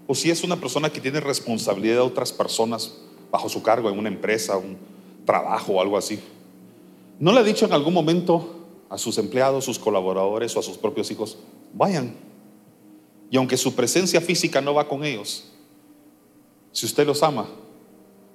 [0.06, 2.94] o si es una persona que tiene responsabilidad de otras personas
[3.30, 4.76] bajo su cargo en una empresa, un
[5.24, 6.20] trabajo o algo así,
[7.18, 10.76] ¿no le ha dicho en algún momento a sus empleados, sus colaboradores o a sus
[10.76, 11.38] propios hijos,
[11.72, 12.14] vayan?
[13.30, 15.52] Y aunque su presencia física no va con ellos,
[16.70, 17.46] si usted los ama,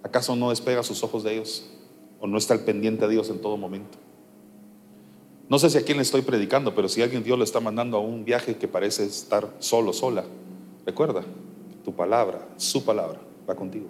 [0.01, 1.65] ¿acaso no despega sus ojos de ellos?
[2.19, 3.97] ¿O no está al pendiente de Dios en todo momento?
[5.52, 7.97] No sé si a quién le estoy predicando, pero si alguien Dios le está mandando
[7.97, 10.24] a un viaje que parece estar solo, sola,
[10.86, 11.26] recuerda,
[11.84, 13.88] tu palabra, su palabra, va contigo.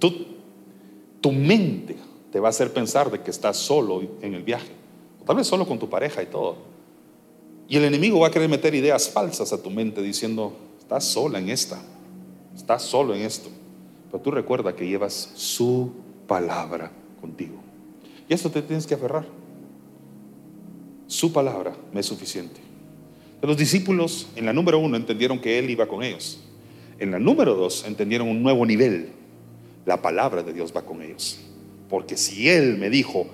[0.00, 1.94] tu mente
[2.32, 4.72] te va a hacer pensar de que estás solo en el viaje,
[5.24, 6.56] tal vez solo con tu pareja y todo.
[7.68, 11.38] Y el enemigo va a querer meter ideas falsas a tu mente diciendo, estás sola
[11.38, 11.80] en esta,
[12.56, 13.50] estás solo en esto.
[14.10, 15.92] Pero tú recuerda que llevas su
[16.26, 16.90] palabra
[17.20, 17.60] contigo.
[18.28, 19.41] Y esto te tienes que aferrar.
[21.12, 22.58] Su palabra me es suficiente.
[23.42, 26.40] Los discípulos en la número uno entendieron que Él iba con ellos.
[26.98, 29.10] En la número dos entendieron un nuevo nivel.
[29.84, 31.38] La palabra de Dios va con ellos.
[31.90, 33.26] Porque si Él me dijo,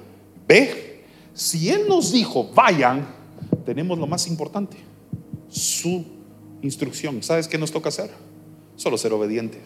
[0.49, 1.05] ve,
[1.35, 3.07] si Él nos dijo, vayan,
[3.65, 4.77] tenemos lo más importante,
[5.49, 6.05] su
[6.63, 7.23] instrucción.
[7.23, 8.11] ¿Sabes qué nos toca hacer?
[8.75, 9.61] Solo ser obediente,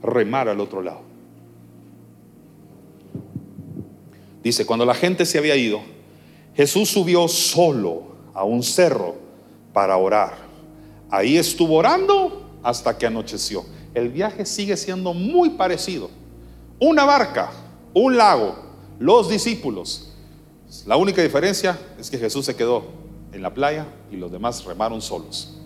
[0.00, 1.00] remar al otro lado.
[4.44, 5.82] Dice, cuando la gente se había ido,
[6.54, 8.02] Jesús subió solo
[8.34, 9.14] a un cerro
[9.72, 10.34] para orar.
[11.10, 13.64] Ahí estuvo orando hasta que anocheció.
[13.94, 16.10] El viaje sigue siendo muy parecido.
[16.78, 17.50] Una barca,
[17.94, 18.56] un lago,
[18.98, 20.14] los discípulos.
[20.86, 22.84] La única diferencia es que Jesús se quedó
[23.32, 25.58] en la playa y los demás remaron solos.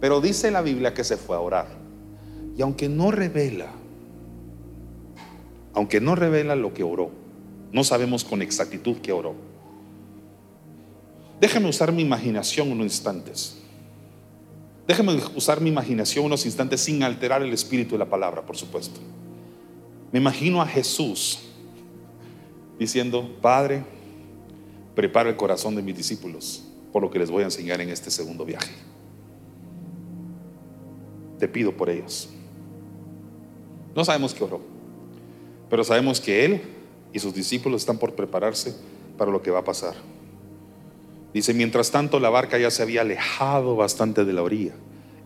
[0.00, 1.68] Pero dice la Biblia que se fue a orar.
[2.56, 3.70] Y aunque no revela,
[5.74, 7.10] aunque no revela lo que oró,
[7.72, 9.34] no sabemos con exactitud qué oró.
[11.40, 13.56] Déjame usar mi imaginación unos instantes.
[14.86, 19.00] Déjame usar mi imaginación unos instantes sin alterar el espíritu de la palabra, por supuesto.
[20.12, 21.40] Me imagino a Jesús
[22.78, 23.84] diciendo, Padre,
[24.94, 28.10] prepara el corazón de mis discípulos por lo que les voy a enseñar en este
[28.10, 28.72] segundo viaje.
[31.38, 32.30] Te pido por ellos.
[33.94, 34.62] No sabemos qué oró,
[35.68, 36.62] pero sabemos que Él
[37.12, 38.74] y sus discípulos están por prepararse
[39.18, 39.94] para lo que va a pasar.
[41.36, 44.72] Dice, mientras tanto la barca ya se había alejado bastante de la orilla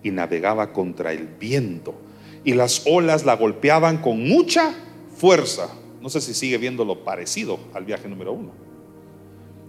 [0.02, 1.94] y navegaba contra el viento
[2.42, 4.74] y las olas la golpeaban con mucha
[5.16, 5.68] fuerza.
[6.00, 8.50] No sé si sigue viendo lo parecido al viaje número uno.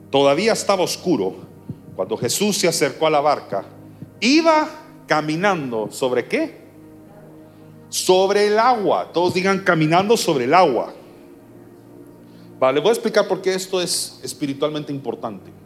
[0.09, 1.35] Todavía estaba oscuro
[1.95, 3.63] cuando Jesús se acercó a la barca.
[4.19, 4.67] Iba
[5.05, 6.57] caminando sobre qué?
[7.89, 9.11] Sobre el agua.
[9.13, 10.91] Todos digan caminando sobre el agua.
[12.59, 15.60] Vale, voy a explicar por qué esto es espiritualmente importante.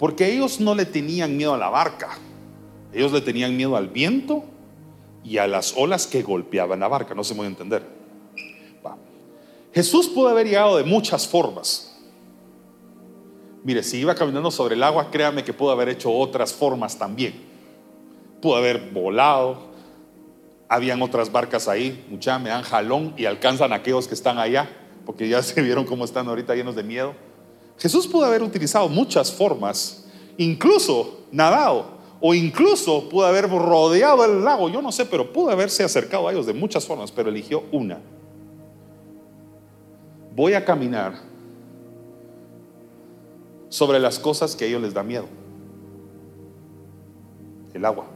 [0.00, 2.18] Porque ellos no le tenían miedo a la barca,
[2.92, 4.44] ellos le tenían miedo al viento
[5.22, 8.00] y a las olas que golpeaban la barca, no se me a entender.
[9.72, 11.96] Jesús pudo haber llegado de muchas formas.
[13.62, 17.34] Mire, si iba caminando sobre el agua, créame que pudo haber hecho otras formas también.
[18.40, 19.70] Pudo haber volado,
[20.66, 24.68] habían otras barcas ahí, mucha me dan jalón y alcanzan a aquellos que están allá,
[25.04, 27.14] porque ya se vieron cómo están ahorita llenos de miedo.
[27.80, 30.04] Jesús pudo haber utilizado muchas formas,
[30.36, 35.82] incluso nadado, o incluso pudo haber rodeado el lago, yo no sé, pero pudo haberse
[35.82, 37.98] acercado a ellos de muchas formas, pero eligió una.
[40.36, 41.14] Voy a caminar
[43.70, 45.26] sobre las cosas que a ellos les da miedo.
[47.72, 48.06] El agua.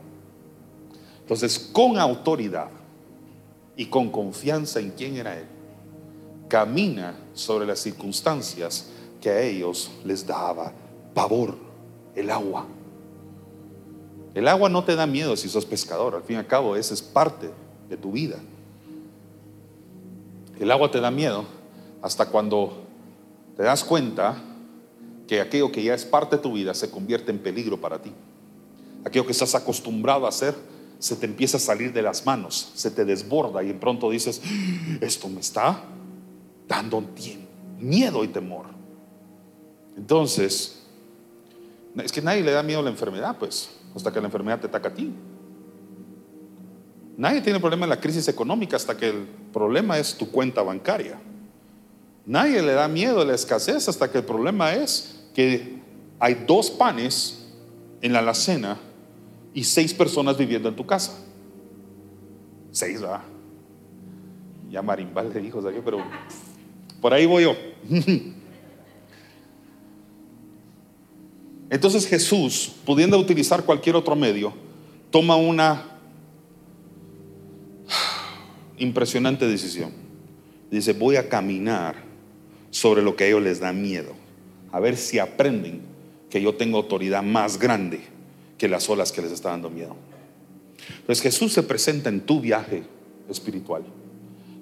[1.21, 2.69] Entonces, con autoridad
[3.77, 5.47] y con confianza en quién era Él,
[6.49, 8.91] camina sobre las circunstancias
[9.25, 10.71] que a ellos les daba
[11.15, 11.57] pavor,
[12.15, 12.67] el agua.
[14.35, 16.93] El agua no te da miedo si sos pescador, al fin y al cabo, esa
[16.93, 17.51] es parte
[17.89, 18.37] de tu vida.
[20.61, 21.47] El agua te da miedo
[22.03, 22.83] hasta cuando
[23.57, 24.37] te das cuenta
[25.27, 28.13] que aquello que ya es parte de tu vida se convierte en peligro para ti.
[29.07, 30.55] Aquello que estás acostumbrado a hacer
[30.99, 34.43] se te empieza a salir de las manos, se te desborda y en pronto dices,
[35.01, 35.83] esto me está
[36.69, 37.03] dando
[37.81, 38.74] miedo y temor.
[39.97, 40.83] Entonces,
[41.97, 44.67] es que nadie le da miedo a la enfermedad, pues, hasta que la enfermedad te
[44.67, 45.13] ataca a ti.
[47.17, 51.21] Nadie tiene problema en la crisis económica hasta que el problema es tu cuenta bancaria.
[52.27, 55.79] Nadie le da miedo a la escasez hasta que el problema es que
[56.19, 57.47] hay dos panes
[58.01, 58.79] en la alacena
[59.53, 61.13] y seis personas viviendo en tu casa.
[62.73, 63.23] Seis, ¿verdad?
[64.71, 65.99] Ya marimbal de hijos aquí, pero
[67.01, 67.55] por ahí voy yo.
[71.71, 74.53] Entonces Jesús, pudiendo utilizar cualquier otro medio,
[75.11, 75.99] toma una
[78.79, 79.93] impresionante decisión.
[80.71, 81.97] Dice, voy a caminar
[82.71, 84.13] sobre lo que a ellos les da miedo,
[84.73, 85.83] a ver si aprenden
[86.29, 88.01] que yo tengo autoridad más grande
[88.59, 89.95] que las olas que les está dando miedo.
[91.01, 92.83] Entonces Jesús se presenta en tu viaje
[93.29, 93.85] espiritual,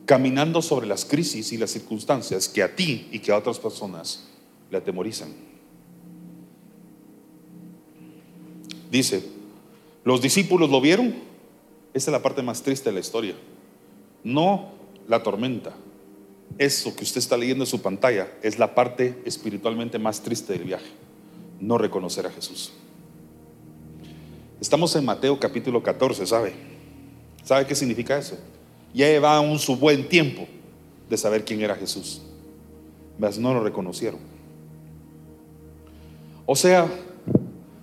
[0.05, 4.25] caminando sobre las crisis y las circunstancias que a ti y que a otras personas
[4.71, 5.52] le atemorizan.
[8.93, 9.25] Dice,
[10.05, 11.15] los discípulos lo vieron.
[11.95, 13.35] Esta es la parte más triste de la historia.
[14.23, 14.69] No
[15.09, 15.73] la tormenta.
[16.59, 20.65] Eso que usted está leyendo en su pantalla es la parte espiritualmente más triste del
[20.65, 20.91] viaje.
[21.59, 22.71] No reconocer a Jesús.
[24.61, 26.53] Estamos en Mateo capítulo 14, ¿sabe?
[27.45, 28.37] ¿Sabe qué significa eso?
[28.93, 30.47] Ya lleva un su buen tiempo
[31.09, 32.21] de saber quién era Jesús.
[33.19, 34.21] Mas no lo reconocieron.
[36.45, 36.87] O sea,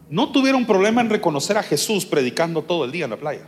[0.09, 3.45] no tuvieron problema en reconocer a Jesús predicando todo el día en la playa,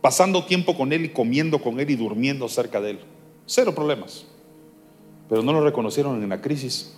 [0.00, 3.00] pasando tiempo con Él y comiendo con Él y durmiendo cerca de Él.
[3.46, 4.24] Cero problemas.
[5.28, 6.94] Pero no lo reconocieron en la crisis.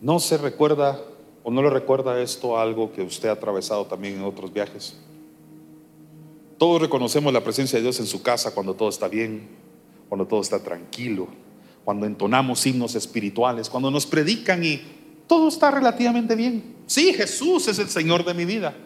[0.00, 1.00] No se recuerda
[1.42, 4.96] o no le recuerda esto algo que usted ha atravesado también en otros viajes.
[6.56, 9.48] Todos reconocemos la presencia de Dios en su casa cuando todo está bien,
[10.08, 11.26] cuando todo está tranquilo,
[11.84, 14.80] cuando entonamos himnos espirituales, cuando nos predican y
[15.32, 16.74] todo está relativamente bien.
[16.84, 18.76] Sí, Jesús es el Señor de mi vida.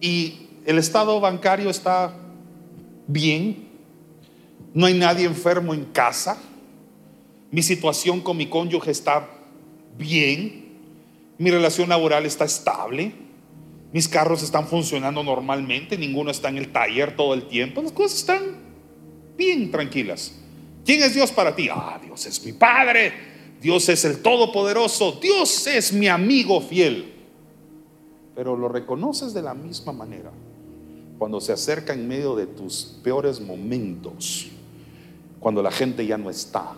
[0.00, 2.16] Y el estado bancario está
[3.08, 3.66] bien.
[4.72, 6.38] No hay nadie enfermo en casa.
[7.50, 9.28] Mi situación con mi cónyuge está
[9.98, 10.66] bien.
[11.36, 13.12] Mi relación laboral está estable.
[13.92, 15.98] Mis carros están funcionando normalmente.
[15.98, 17.82] Ninguno está en el taller todo el tiempo.
[17.82, 18.42] Las cosas están
[19.36, 20.32] bien tranquilas.
[20.84, 21.68] ¿Quién es Dios para ti?
[21.68, 23.34] Ah, Dios es mi Padre.
[23.66, 27.12] Dios es el Todopoderoso, Dios es mi amigo fiel.
[28.36, 30.30] Pero lo reconoces de la misma manera
[31.18, 34.46] cuando se acerca en medio de tus peores momentos,
[35.40, 36.74] cuando la gente ya no está,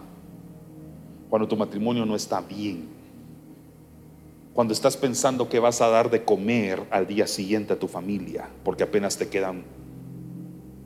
[1.28, 2.88] cuando tu matrimonio no está bien,
[4.54, 8.48] cuando estás pensando que vas a dar de comer al día siguiente a tu familia,
[8.64, 9.62] porque apenas te quedan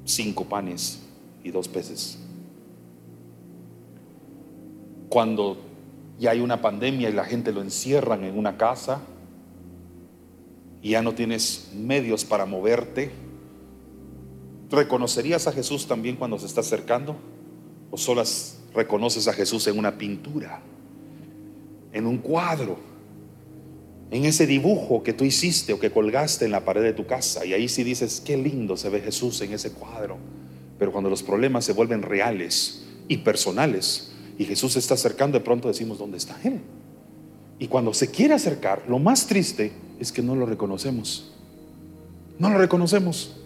[0.04, 0.98] cinco panes
[1.44, 2.18] y dos peces.
[5.08, 5.70] Cuando
[6.22, 9.00] y hay una pandemia y la gente lo encierran en una casa
[10.80, 13.10] y ya no tienes medios para moverte,
[14.70, 17.16] ¿reconocerías a Jesús también cuando se está acercando?
[17.90, 18.22] ¿O solo
[18.72, 20.62] reconoces a Jesús en una pintura,
[21.92, 22.78] en un cuadro,
[24.12, 27.44] en ese dibujo que tú hiciste o que colgaste en la pared de tu casa?
[27.44, 30.18] Y ahí sí dices, qué lindo se ve Jesús en ese cuadro.
[30.78, 34.11] Pero cuando los problemas se vuelven reales y personales,
[34.42, 36.60] y Jesús se está acercando, de pronto decimos, ¿dónde está Él?
[37.60, 41.32] Y cuando se quiere acercar, lo más triste es que no lo reconocemos.
[42.40, 43.36] No lo reconocemos.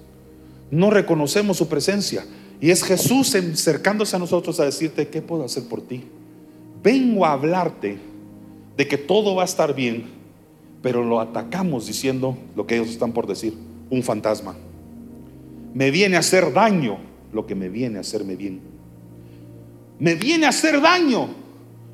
[0.71, 2.25] No reconocemos su presencia.
[2.63, 6.05] Y es Jesús acercándose a nosotros a decirte, ¿qué puedo hacer por ti?
[6.83, 7.99] Vengo a hablarte
[8.79, 10.07] de que todo va a estar bien,
[10.81, 13.55] pero lo atacamos diciendo lo que ellos están por decir,
[13.91, 14.57] un fantasma.
[15.75, 16.97] Me viene a hacer daño
[17.35, 18.76] lo que me viene a hacerme bien
[19.99, 21.29] me viene a hacer daño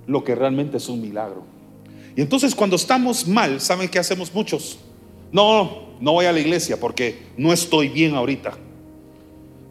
[0.06, 1.44] lo que realmente es un milagro.
[2.16, 4.78] Y entonces cuando estamos mal, ¿saben qué hacemos muchos?
[5.30, 8.52] No, no voy a la iglesia porque no estoy bien ahorita.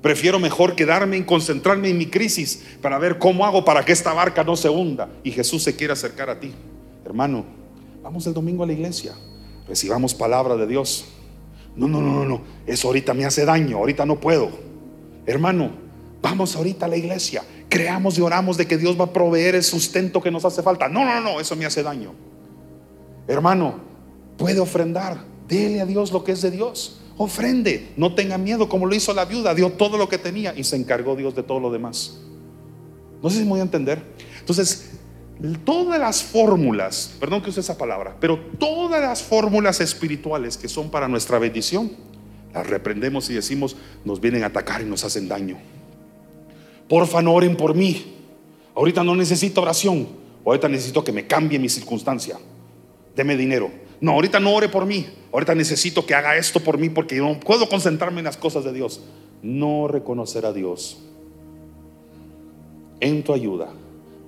[0.01, 4.13] Prefiero mejor quedarme y concentrarme en mi crisis para ver cómo hago para que esta
[4.13, 6.51] barca no se hunda y Jesús se quiera acercar a ti.
[7.05, 7.45] Hermano,
[8.01, 9.13] vamos el domingo a la iglesia,
[9.67, 11.05] recibamos palabra de Dios.
[11.75, 14.49] No, no, no, no, no, eso ahorita me hace daño, ahorita no puedo.
[15.27, 15.69] Hermano,
[16.21, 19.63] vamos ahorita a la iglesia creamos y oramos de que Dios va a proveer el
[19.63, 20.89] sustento que nos hace falta.
[20.89, 22.13] No, no, no, eso me hace daño.
[23.29, 23.75] Hermano,
[24.37, 25.23] puede ofrendar.
[25.47, 26.99] Dele a Dios lo que es de Dios.
[27.17, 30.65] Ofrende, no tenga miedo, como lo hizo la viuda, dio todo lo que tenía y
[30.65, 32.19] se encargó Dios de todo lo demás.
[33.23, 34.03] No sé si me voy a entender.
[34.39, 34.91] Entonces,
[35.63, 40.91] todas las fórmulas, perdón que use esa palabra, pero todas las fórmulas espirituales que son
[40.91, 41.91] para nuestra bendición,
[42.53, 45.57] las reprendemos y decimos, nos vienen a atacar y nos hacen daño.
[46.91, 48.03] Porfa, no oren por mí.
[48.75, 50.09] Ahorita no necesito oración.
[50.45, 52.37] Ahorita necesito que me cambie mi circunstancia.
[53.15, 53.71] Deme dinero.
[54.01, 55.07] No, ahorita no ore por mí.
[55.31, 58.65] Ahorita necesito que haga esto por mí porque yo no puedo concentrarme en las cosas
[58.65, 58.99] de Dios.
[59.41, 61.01] No reconocer a Dios
[62.99, 63.69] en tu ayuda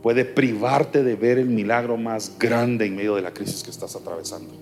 [0.02, 3.94] puede privarte de ver el milagro más grande en medio de la crisis que estás
[3.98, 4.54] atravesando.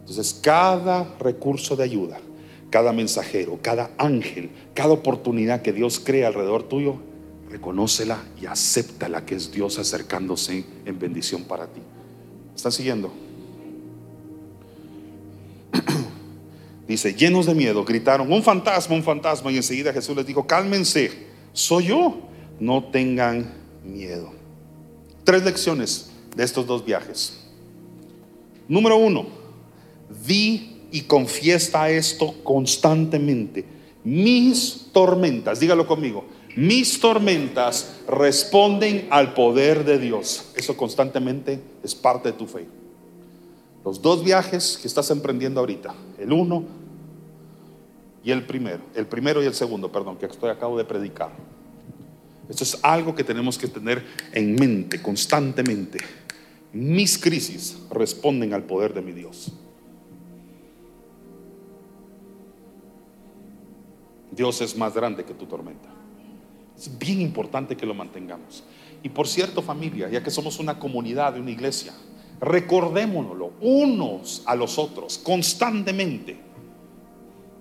[0.00, 2.20] Entonces, cada recurso de ayuda,
[2.70, 7.06] cada mensajero, cada ángel, cada oportunidad que Dios crea alrededor tuyo,
[7.48, 11.80] reconócela y acéptala que es Dios acercándose en bendición para ti.
[12.54, 13.12] ¿Están siguiendo?
[16.88, 19.52] Dice, llenos de miedo, gritaron, un fantasma, un fantasma.
[19.52, 22.20] Y enseguida Jesús les dijo, cálmense, soy yo,
[22.60, 23.52] no tengan
[23.84, 24.32] miedo.
[25.24, 27.38] Tres lecciones de estos dos viajes.
[28.68, 29.26] Número uno,
[30.26, 33.64] di y confiesta esto constantemente.
[34.04, 36.24] Mis tormentas, dígalo conmigo,
[36.58, 40.50] mis tormentas responden al poder de Dios.
[40.56, 42.66] Eso constantemente es parte de tu fe.
[43.84, 46.64] Los dos viajes que estás emprendiendo ahorita, el uno
[48.24, 51.30] y el primero, el primero y el segundo, perdón, que estoy acabo de predicar.
[52.48, 56.00] Esto es algo que tenemos que tener en mente constantemente.
[56.72, 59.52] Mis crisis responden al poder de mi Dios.
[64.32, 65.97] Dios es más grande que tu tormenta.
[66.78, 68.62] Es bien importante que lo mantengamos.
[69.02, 71.92] Y por cierto, familia, ya que somos una comunidad una iglesia,
[72.40, 76.36] recordémonoslo unos a los otros constantemente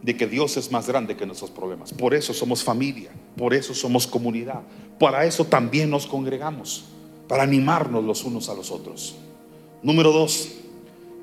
[0.04, 1.94] de que Dios es más grande que nuestros problemas.
[1.94, 4.62] Por eso somos familia, por eso somos comunidad,
[5.00, 6.86] para eso también nos congregamos,
[7.28, 9.16] para animarnos los unos a los otros.
[9.82, 10.54] Número dos,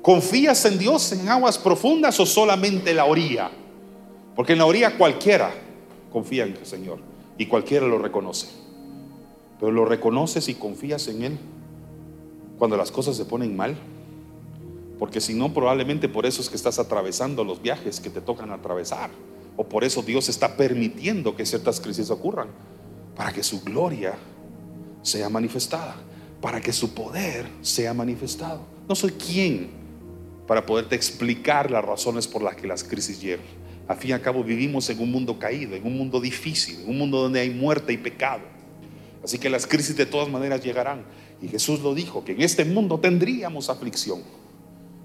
[0.01, 3.49] ¿confías en Dios en aguas profundas o solamente en la orilla?
[4.35, 5.53] Porque en la orilla cualquiera
[6.11, 8.47] confía en el Señor y cualquiera lo reconoce.
[9.59, 11.37] Pero lo reconoces y confías en Él
[12.57, 13.75] cuando las cosas se ponen mal.
[14.99, 18.51] Porque si no, probablemente por eso es que estás atravesando los viajes que te tocan
[18.51, 19.09] atravesar.
[19.57, 22.47] O por eso Dios está permitiendo que ciertas crisis ocurran.
[23.15, 24.15] Para que su gloria
[25.01, 25.95] sea manifestada.
[26.41, 28.61] Para que su poder sea manifestado.
[28.87, 29.85] No soy quien
[30.47, 33.45] para poderte explicar las razones por las que las crisis llegan.
[33.87, 36.89] A fin y al cabo vivimos en un mundo caído, en un mundo difícil, en
[36.89, 38.41] un mundo donde hay muerte y pecado.
[39.23, 41.03] Así que las crisis de todas maneras llegarán.
[41.41, 44.21] Y Jesús lo dijo, que en este mundo tendríamos aflicción.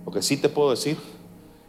[0.04, 0.96] Lo que sí te puedo decir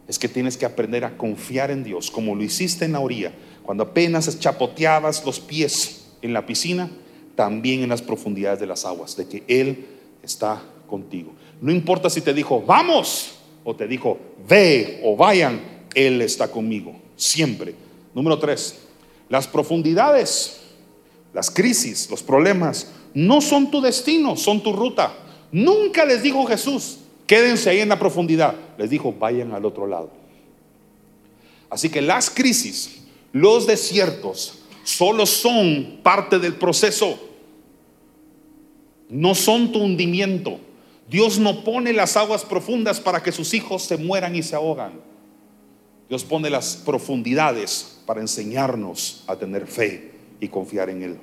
[0.08, 3.32] es que tienes que aprender a confiar en Dios, como lo hiciste en la orilla,
[3.62, 6.90] cuando apenas chapoteabas los pies en la piscina,
[7.34, 9.86] también en las profundidades de las aguas, de que Él
[10.22, 11.32] está contigo.
[11.60, 15.60] No importa si te dijo, vamos, o te dijo, ve o vayan,
[15.94, 17.74] Él está conmigo, siempre.
[18.14, 18.80] Número tres,
[19.28, 20.60] las profundidades,
[21.32, 25.14] las crisis, los problemas, no son tu destino, son tu ruta.
[25.52, 28.54] Nunca les dijo Jesús, quédense ahí en la profundidad.
[28.76, 30.10] Les dijo, vayan al otro lado.
[31.70, 33.02] Así que las crisis,
[33.32, 37.18] los desiertos, solo son parte del proceso.
[39.08, 40.58] No son tu hundimiento.
[41.08, 45.11] Dios no pone las aguas profundas para que sus hijos se mueran y se ahogan.
[46.12, 51.18] Dios pone las profundidades para enseñarnos a tener fe y confiar en Él.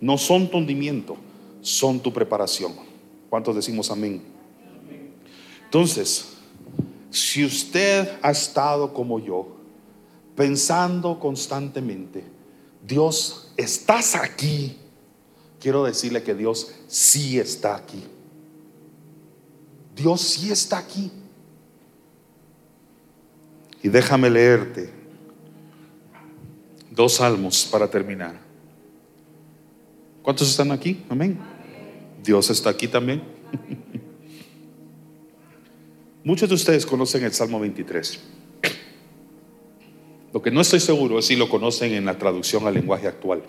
[0.00, 1.16] No son tu hundimiento,
[1.60, 2.74] son tu preparación.
[3.30, 4.20] ¿Cuántos decimos amén?
[5.66, 6.30] Entonces,
[7.08, 9.46] si usted ha estado como yo,
[10.34, 12.24] pensando constantemente,
[12.84, 14.76] Dios, estás aquí,
[15.60, 18.02] quiero decirle que Dios sí está aquí.
[19.94, 21.12] Dios sí está aquí.
[23.86, 24.90] Y déjame leerte
[26.90, 28.34] dos salmos para terminar.
[30.22, 31.04] ¿Cuántos están aquí?
[31.08, 31.38] Amén.
[32.20, 33.22] Dios está aquí también.
[36.24, 38.20] Muchos de ustedes conocen el Salmo 23.
[40.32, 43.44] Lo que no estoy seguro es si lo conocen en la traducción al lenguaje actual.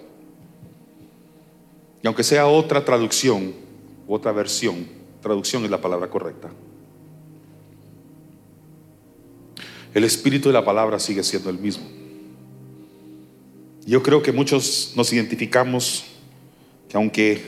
[2.03, 3.55] Y aunque sea otra traducción,
[4.07, 4.85] otra versión,
[5.19, 6.51] traducción es la palabra correcta.
[9.97, 11.83] El espíritu de la palabra sigue siendo el mismo.
[13.83, 16.03] Yo creo que muchos nos identificamos
[16.87, 17.43] que aunque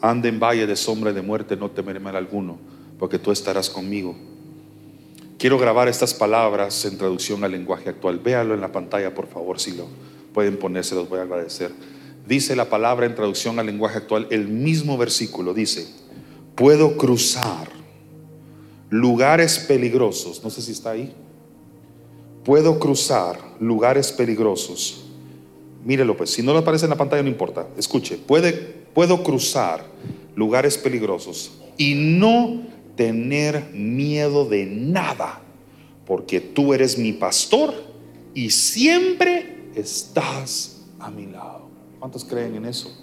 [0.00, 2.58] ande en valle de sombra y de muerte, no temeré mal alguno,
[2.98, 4.16] porque tú estarás conmigo.
[5.38, 8.18] Quiero grabar estas palabras en traducción al lenguaje actual.
[8.18, 9.86] Véalo en la pantalla, por favor, si lo
[10.34, 11.70] pueden poner, se los voy a agradecer.
[12.26, 15.86] Dice la palabra en traducción al lenguaje actual, el mismo versículo dice,
[16.56, 17.68] puedo cruzar
[18.90, 20.42] lugares peligrosos.
[20.42, 21.14] No sé si está ahí.
[22.46, 25.02] Puedo cruzar lugares peligrosos.
[25.84, 27.66] Mírelo pues, si no lo aparece en la pantalla no importa.
[27.76, 29.84] Escuche, puedo cruzar
[30.36, 32.62] lugares peligrosos y no
[32.94, 35.40] tener miedo de nada,
[36.06, 37.74] porque tú eres mi pastor
[38.32, 41.66] y siempre estás a mi lado.
[41.98, 42.96] ¿Cuántos creen en eso?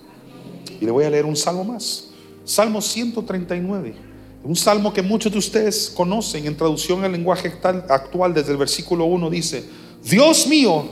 [0.79, 2.11] Y le voy a leer un salmo más.
[2.45, 4.12] Salmo 139.
[4.43, 7.53] Un salmo que muchos de ustedes conocen en traducción al lenguaje
[7.87, 9.63] actual desde el versículo 1 dice,
[10.03, 10.89] Dios mío,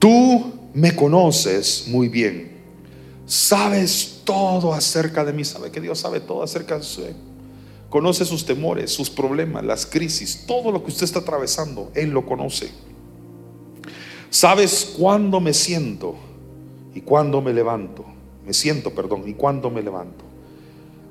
[0.00, 2.56] tú me conoces muy bien.
[3.24, 5.44] Sabes todo acerca de mí.
[5.44, 7.16] Sabe que Dios sabe todo acerca de usted.
[7.88, 11.92] Conoce sus temores, sus problemas, las crisis, todo lo que usted está atravesando.
[11.94, 12.68] Él lo conoce.
[14.28, 16.16] Sabes cuándo me siento
[16.94, 18.04] y cuándo me levanto.
[18.44, 20.25] Me siento, perdón, y cuándo me levanto.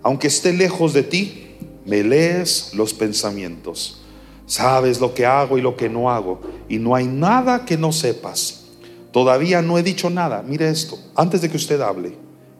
[0.06, 1.47] Aunque esté lejos de ti,
[1.84, 4.03] me lees los pensamientos.
[4.45, 6.41] Sabes lo que hago y lo que no hago.
[6.70, 8.68] Y no hay nada que no sepas.
[9.12, 10.43] Todavía no he dicho nada.
[10.43, 12.14] Mire esto, antes de que usted hable,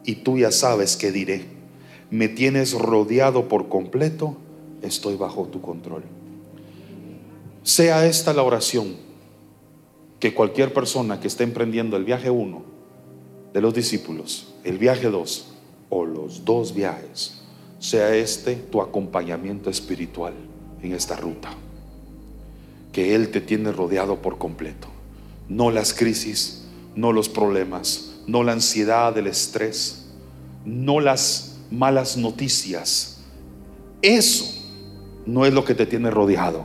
[0.04, 1.44] y tú ya sabes qué diré.
[2.10, 4.36] Me tienes rodeado por completo,
[4.82, 6.02] estoy bajo tu control.
[7.62, 8.96] Sea esta la oración
[10.18, 12.64] que cualquier persona que esté emprendiendo el viaje 1
[13.54, 15.52] de los discípulos, el viaje 2
[15.88, 17.34] o los dos viajes,
[17.78, 20.34] sea este tu acompañamiento espiritual
[20.82, 21.50] en esta ruta.
[22.92, 24.88] Que Él te tiene rodeado por completo.
[25.48, 26.64] No las crisis,
[26.94, 30.06] no los problemas, no la ansiedad, el estrés,
[30.64, 33.18] no las malas noticias.
[34.02, 34.46] Eso
[35.26, 36.64] no es lo que te tiene rodeado.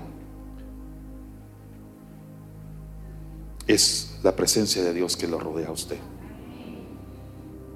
[3.68, 5.98] Es la presencia de Dios que lo rodea a usted.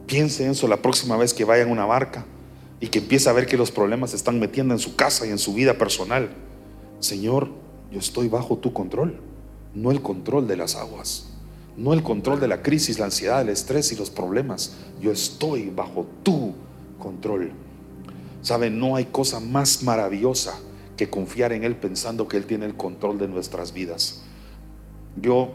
[0.08, 2.26] Piense en eso la próxima vez que vaya en una barca
[2.80, 5.32] y que empieza a ver que los problemas se están metiendo en su casa y
[5.32, 6.30] en su vida personal.
[7.00, 7.50] Señor,
[7.92, 9.20] yo estoy bajo tu control,
[9.74, 11.28] no el control de las aguas,
[11.78, 14.76] no el control de la crisis, la ansiedad, el estrés y los problemas.
[15.02, 16.54] Yo estoy bajo tu
[17.00, 17.52] control.
[18.42, 20.60] Sabe, no hay cosa más maravillosa
[20.98, 24.22] que confiar en Él pensando que Él tiene el control de nuestras vidas.
[25.20, 25.52] Yo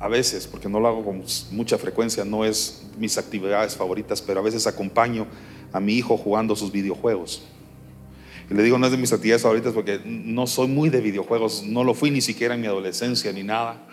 [0.00, 1.22] a veces, porque no lo hago con
[1.52, 5.26] mucha frecuencia, no es mis actividades favoritas, pero a veces acompaño
[5.72, 7.42] a mi hijo jugando sus videojuegos.
[8.50, 11.62] Y le digo, no es de mis actividades favoritas porque no soy muy de videojuegos,
[11.64, 13.86] no lo fui ni siquiera en mi adolescencia ni nada,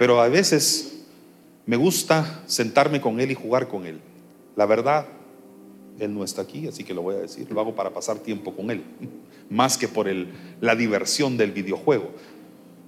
[0.00, 1.04] pero a veces
[1.64, 4.00] me gusta sentarme con él y jugar con él.
[4.56, 5.06] La verdad,
[6.00, 8.52] él no está aquí, así que lo voy a decir, lo hago para pasar tiempo
[8.54, 8.82] con él,
[9.48, 10.08] más que por
[10.60, 12.10] la diversión del videojuego.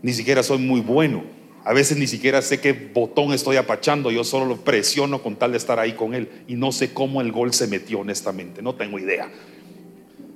[0.03, 1.23] Ni siquiera soy muy bueno,
[1.65, 5.53] a veces ni siquiera sé qué botón estoy apachando, yo solo lo presiono con tal
[5.53, 8.75] de estar ahí con él y no sé cómo el gol se metió honestamente, no
[8.75, 9.31] tengo idea.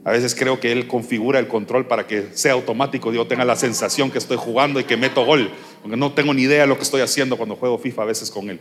[0.04, 3.56] A veces creo que él configura el control para que sea automático, yo tenga la
[3.56, 5.50] sensación que estoy jugando y que meto gol,
[5.82, 8.30] porque no tengo ni idea de lo que estoy haciendo cuando juego FIFA a veces
[8.30, 8.58] con él.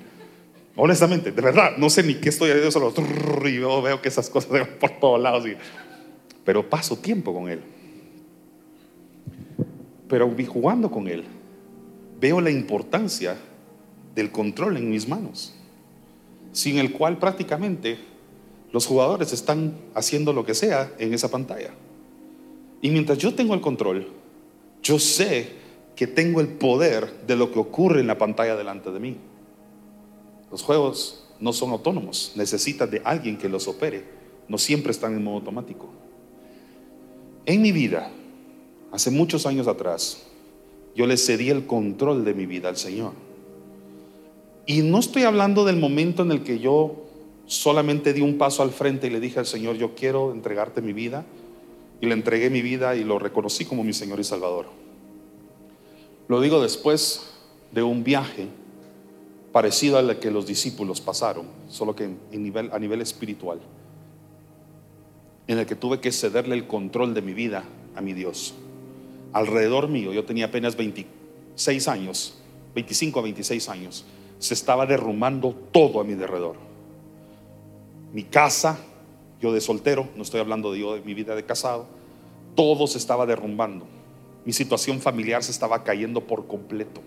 [0.76, 2.93] Honestamente, de verdad, no sé ni qué estoy haciendo, solo
[3.47, 5.45] y veo que esas cosas van por todos lados,
[6.43, 7.61] pero paso tiempo con él.
[10.09, 11.24] Pero vi jugando con él
[12.20, 13.38] veo la importancia
[14.15, 15.53] del control en mis manos,
[16.51, 17.97] sin el cual prácticamente
[18.72, 21.72] los jugadores están haciendo lo que sea en esa pantalla.
[22.82, 24.07] Y mientras yo tengo el control,
[24.84, 25.49] yo sé
[25.95, 29.18] que tengo el poder de lo que ocurre en la pantalla delante de mí.
[30.51, 34.05] Los juegos no son autónomos, necesitan de alguien que los opere,
[34.47, 35.89] no siempre están en modo automático.
[37.45, 38.11] En mi vida,
[38.91, 40.26] hace muchos años atrás,
[40.97, 43.13] yo le cedí el control de mi vida al Señor.
[44.65, 47.05] Y no estoy hablando del momento en el que yo
[47.45, 50.93] solamente di un paso al frente y le dije al Señor, yo quiero entregarte mi
[50.93, 51.23] vida.
[52.01, 54.65] Y le entregué mi vida y lo reconocí como mi Señor y Salvador.
[56.27, 57.29] Lo digo después
[57.71, 58.47] de un viaje
[59.51, 63.59] parecido al que los discípulos pasaron, solo que a nivel espiritual,
[65.45, 68.55] en el que tuve que cederle el control de mi vida a mi Dios
[69.34, 72.38] alrededor mío, yo tenía apenas 26 años,
[72.75, 74.05] 25 a 26 años,
[74.39, 76.55] se estaba derrumbando todo a mi alrededor.
[78.13, 78.80] Mi casa,
[79.41, 81.88] yo de soltero, no estoy hablando de yo de mi vida de casado,
[82.55, 83.86] todo se estaba derrumbando.
[84.45, 87.01] Mi situación familiar se estaba cayendo por completo.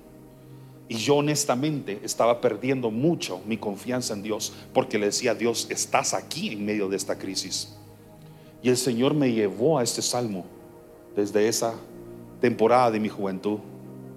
[0.89, 6.14] Y yo honestamente estaba perdiendo mucho mi confianza en Dios porque le decía, Dios, estás
[6.14, 7.77] aquí en medio de esta crisis.
[8.62, 10.45] Y el Señor me llevó a este salmo
[11.14, 11.75] desde esa
[12.41, 13.59] temporada de mi juventud.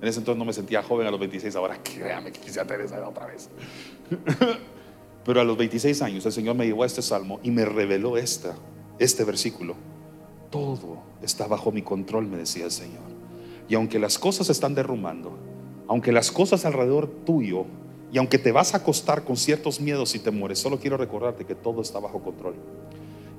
[0.01, 2.85] En ese entonces no me sentía joven a los 26, ahora créame que quisiera tener
[2.85, 3.49] esa edad otra vez.
[5.25, 8.17] Pero a los 26 años el Señor me llevó a este salmo y me reveló
[8.17, 8.55] esta,
[8.99, 9.75] este versículo.
[10.49, 13.03] Todo está bajo mi control, me decía el Señor.
[13.69, 15.37] Y aunque las cosas están derrumbando,
[15.87, 17.65] aunque las cosas alrededor tuyo,
[18.13, 21.55] y aunque te vas a acostar con ciertos miedos y temores, solo quiero recordarte que
[21.55, 22.53] todo está bajo control.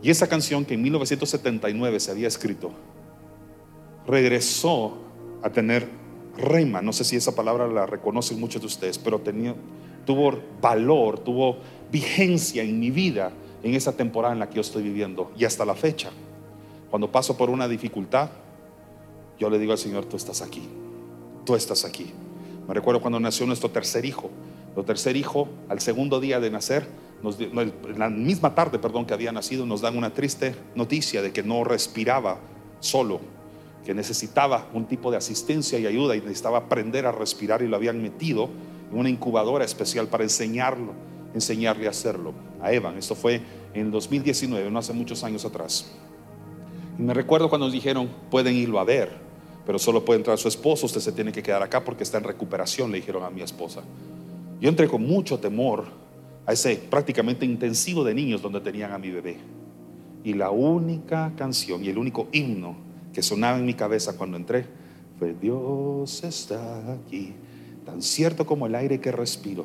[0.03, 2.72] Y esa canción que en 1979 se había escrito,
[4.07, 4.95] regresó
[5.43, 5.89] a tener
[6.37, 9.55] rema, no sé si esa palabra la reconocen muchos de ustedes, pero tenía,
[10.05, 11.59] tuvo valor, tuvo
[11.91, 13.33] vigencia en mi vida
[13.63, 16.11] en esa temporada en la que yo estoy viviendo y hasta la fecha.
[16.91, 18.31] Cuando paso por una dificultad,
[19.39, 20.69] yo le digo al Señor, tú estás aquí,
[21.45, 22.13] tú estás aquí.
[22.69, 24.31] Me recuerdo cuando nació nuestro tercer hijo.
[24.67, 26.87] Nuestro tercer hijo, al segundo día de nacer,
[27.23, 31.43] nos, la misma tarde, perdón, que había nacido, nos dan una triste noticia de que
[31.43, 32.39] no respiraba
[32.81, 33.21] solo,
[33.85, 37.76] que necesitaba un tipo de asistencia y ayuda y necesitaba aprender a respirar y lo
[37.76, 38.49] habían metido
[38.91, 40.93] en una incubadora especial para enseñarlo,
[41.35, 42.32] enseñarle a hacerlo.
[42.62, 43.43] A Evan, esto fue
[43.74, 45.93] en el 2019, no hace muchos años atrás.
[46.99, 49.11] Y me recuerdo cuando nos dijeron, pueden irlo a ver,
[49.66, 52.24] pero solo puede entrar su esposo, usted se tiene que quedar acá porque está en
[52.24, 53.82] recuperación, le dijeron a mi esposa.
[54.61, 55.85] Yo entré con mucho temor
[56.47, 59.37] a ese prácticamente intensivo de niños donde tenían a mi bebé.
[60.22, 62.84] Y la única canción y el único himno
[63.15, 64.67] que sonaba en mi cabeza cuando entré
[65.19, 67.33] fue Dios está aquí,
[67.87, 69.65] tan cierto como el aire que respiro,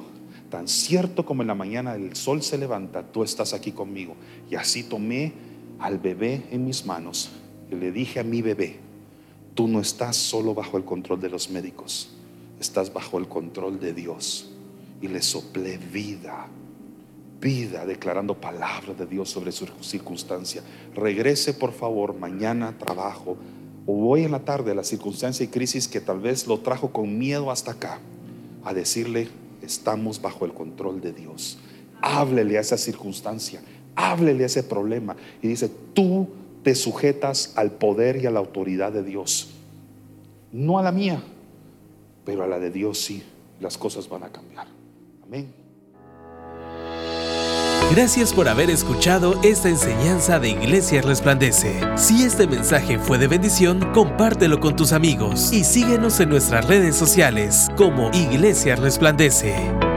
[0.50, 4.16] tan cierto como en la mañana el sol se levanta, tú estás aquí conmigo.
[4.50, 5.34] Y así tomé
[5.80, 7.32] al bebé en mis manos
[7.72, 8.78] y le dije a mi bebé,
[9.56, 12.12] tú no estás solo bajo el control de los médicos,
[12.60, 14.52] estás bajo el control de Dios.
[15.02, 16.48] Y le soplé vida,
[17.40, 20.62] vida, declarando palabras de Dios sobre su circunstancia.
[20.96, 23.38] Regrese por favor mañana trabajo
[23.86, 26.92] o hoy en la tarde a la circunstancia y crisis que tal vez lo trajo
[26.92, 28.00] con miedo hasta acá,
[28.64, 29.30] a decirle,
[29.62, 31.58] estamos bajo el control de Dios.
[32.02, 33.62] Háblele a esa circunstancia,
[33.96, 35.16] háblele a ese problema.
[35.42, 36.28] Y dice, tú
[36.64, 39.56] te sujetas al poder y a la autoridad de Dios.
[40.52, 41.24] No a la mía,
[42.26, 43.24] pero a la de Dios sí.
[43.60, 44.68] Las cosas van a cambiar.
[45.24, 45.59] Amén.
[47.92, 51.82] Gracias por haber escuchado esta enseñanza de Iglesia Resplandece.
[51.98, 56.96] Si este mensaje fue de bendición, compártelo con tus amigos y síguenos en nuestras redes
[56.96, 59.89] sociales como Iglesia Resplandece.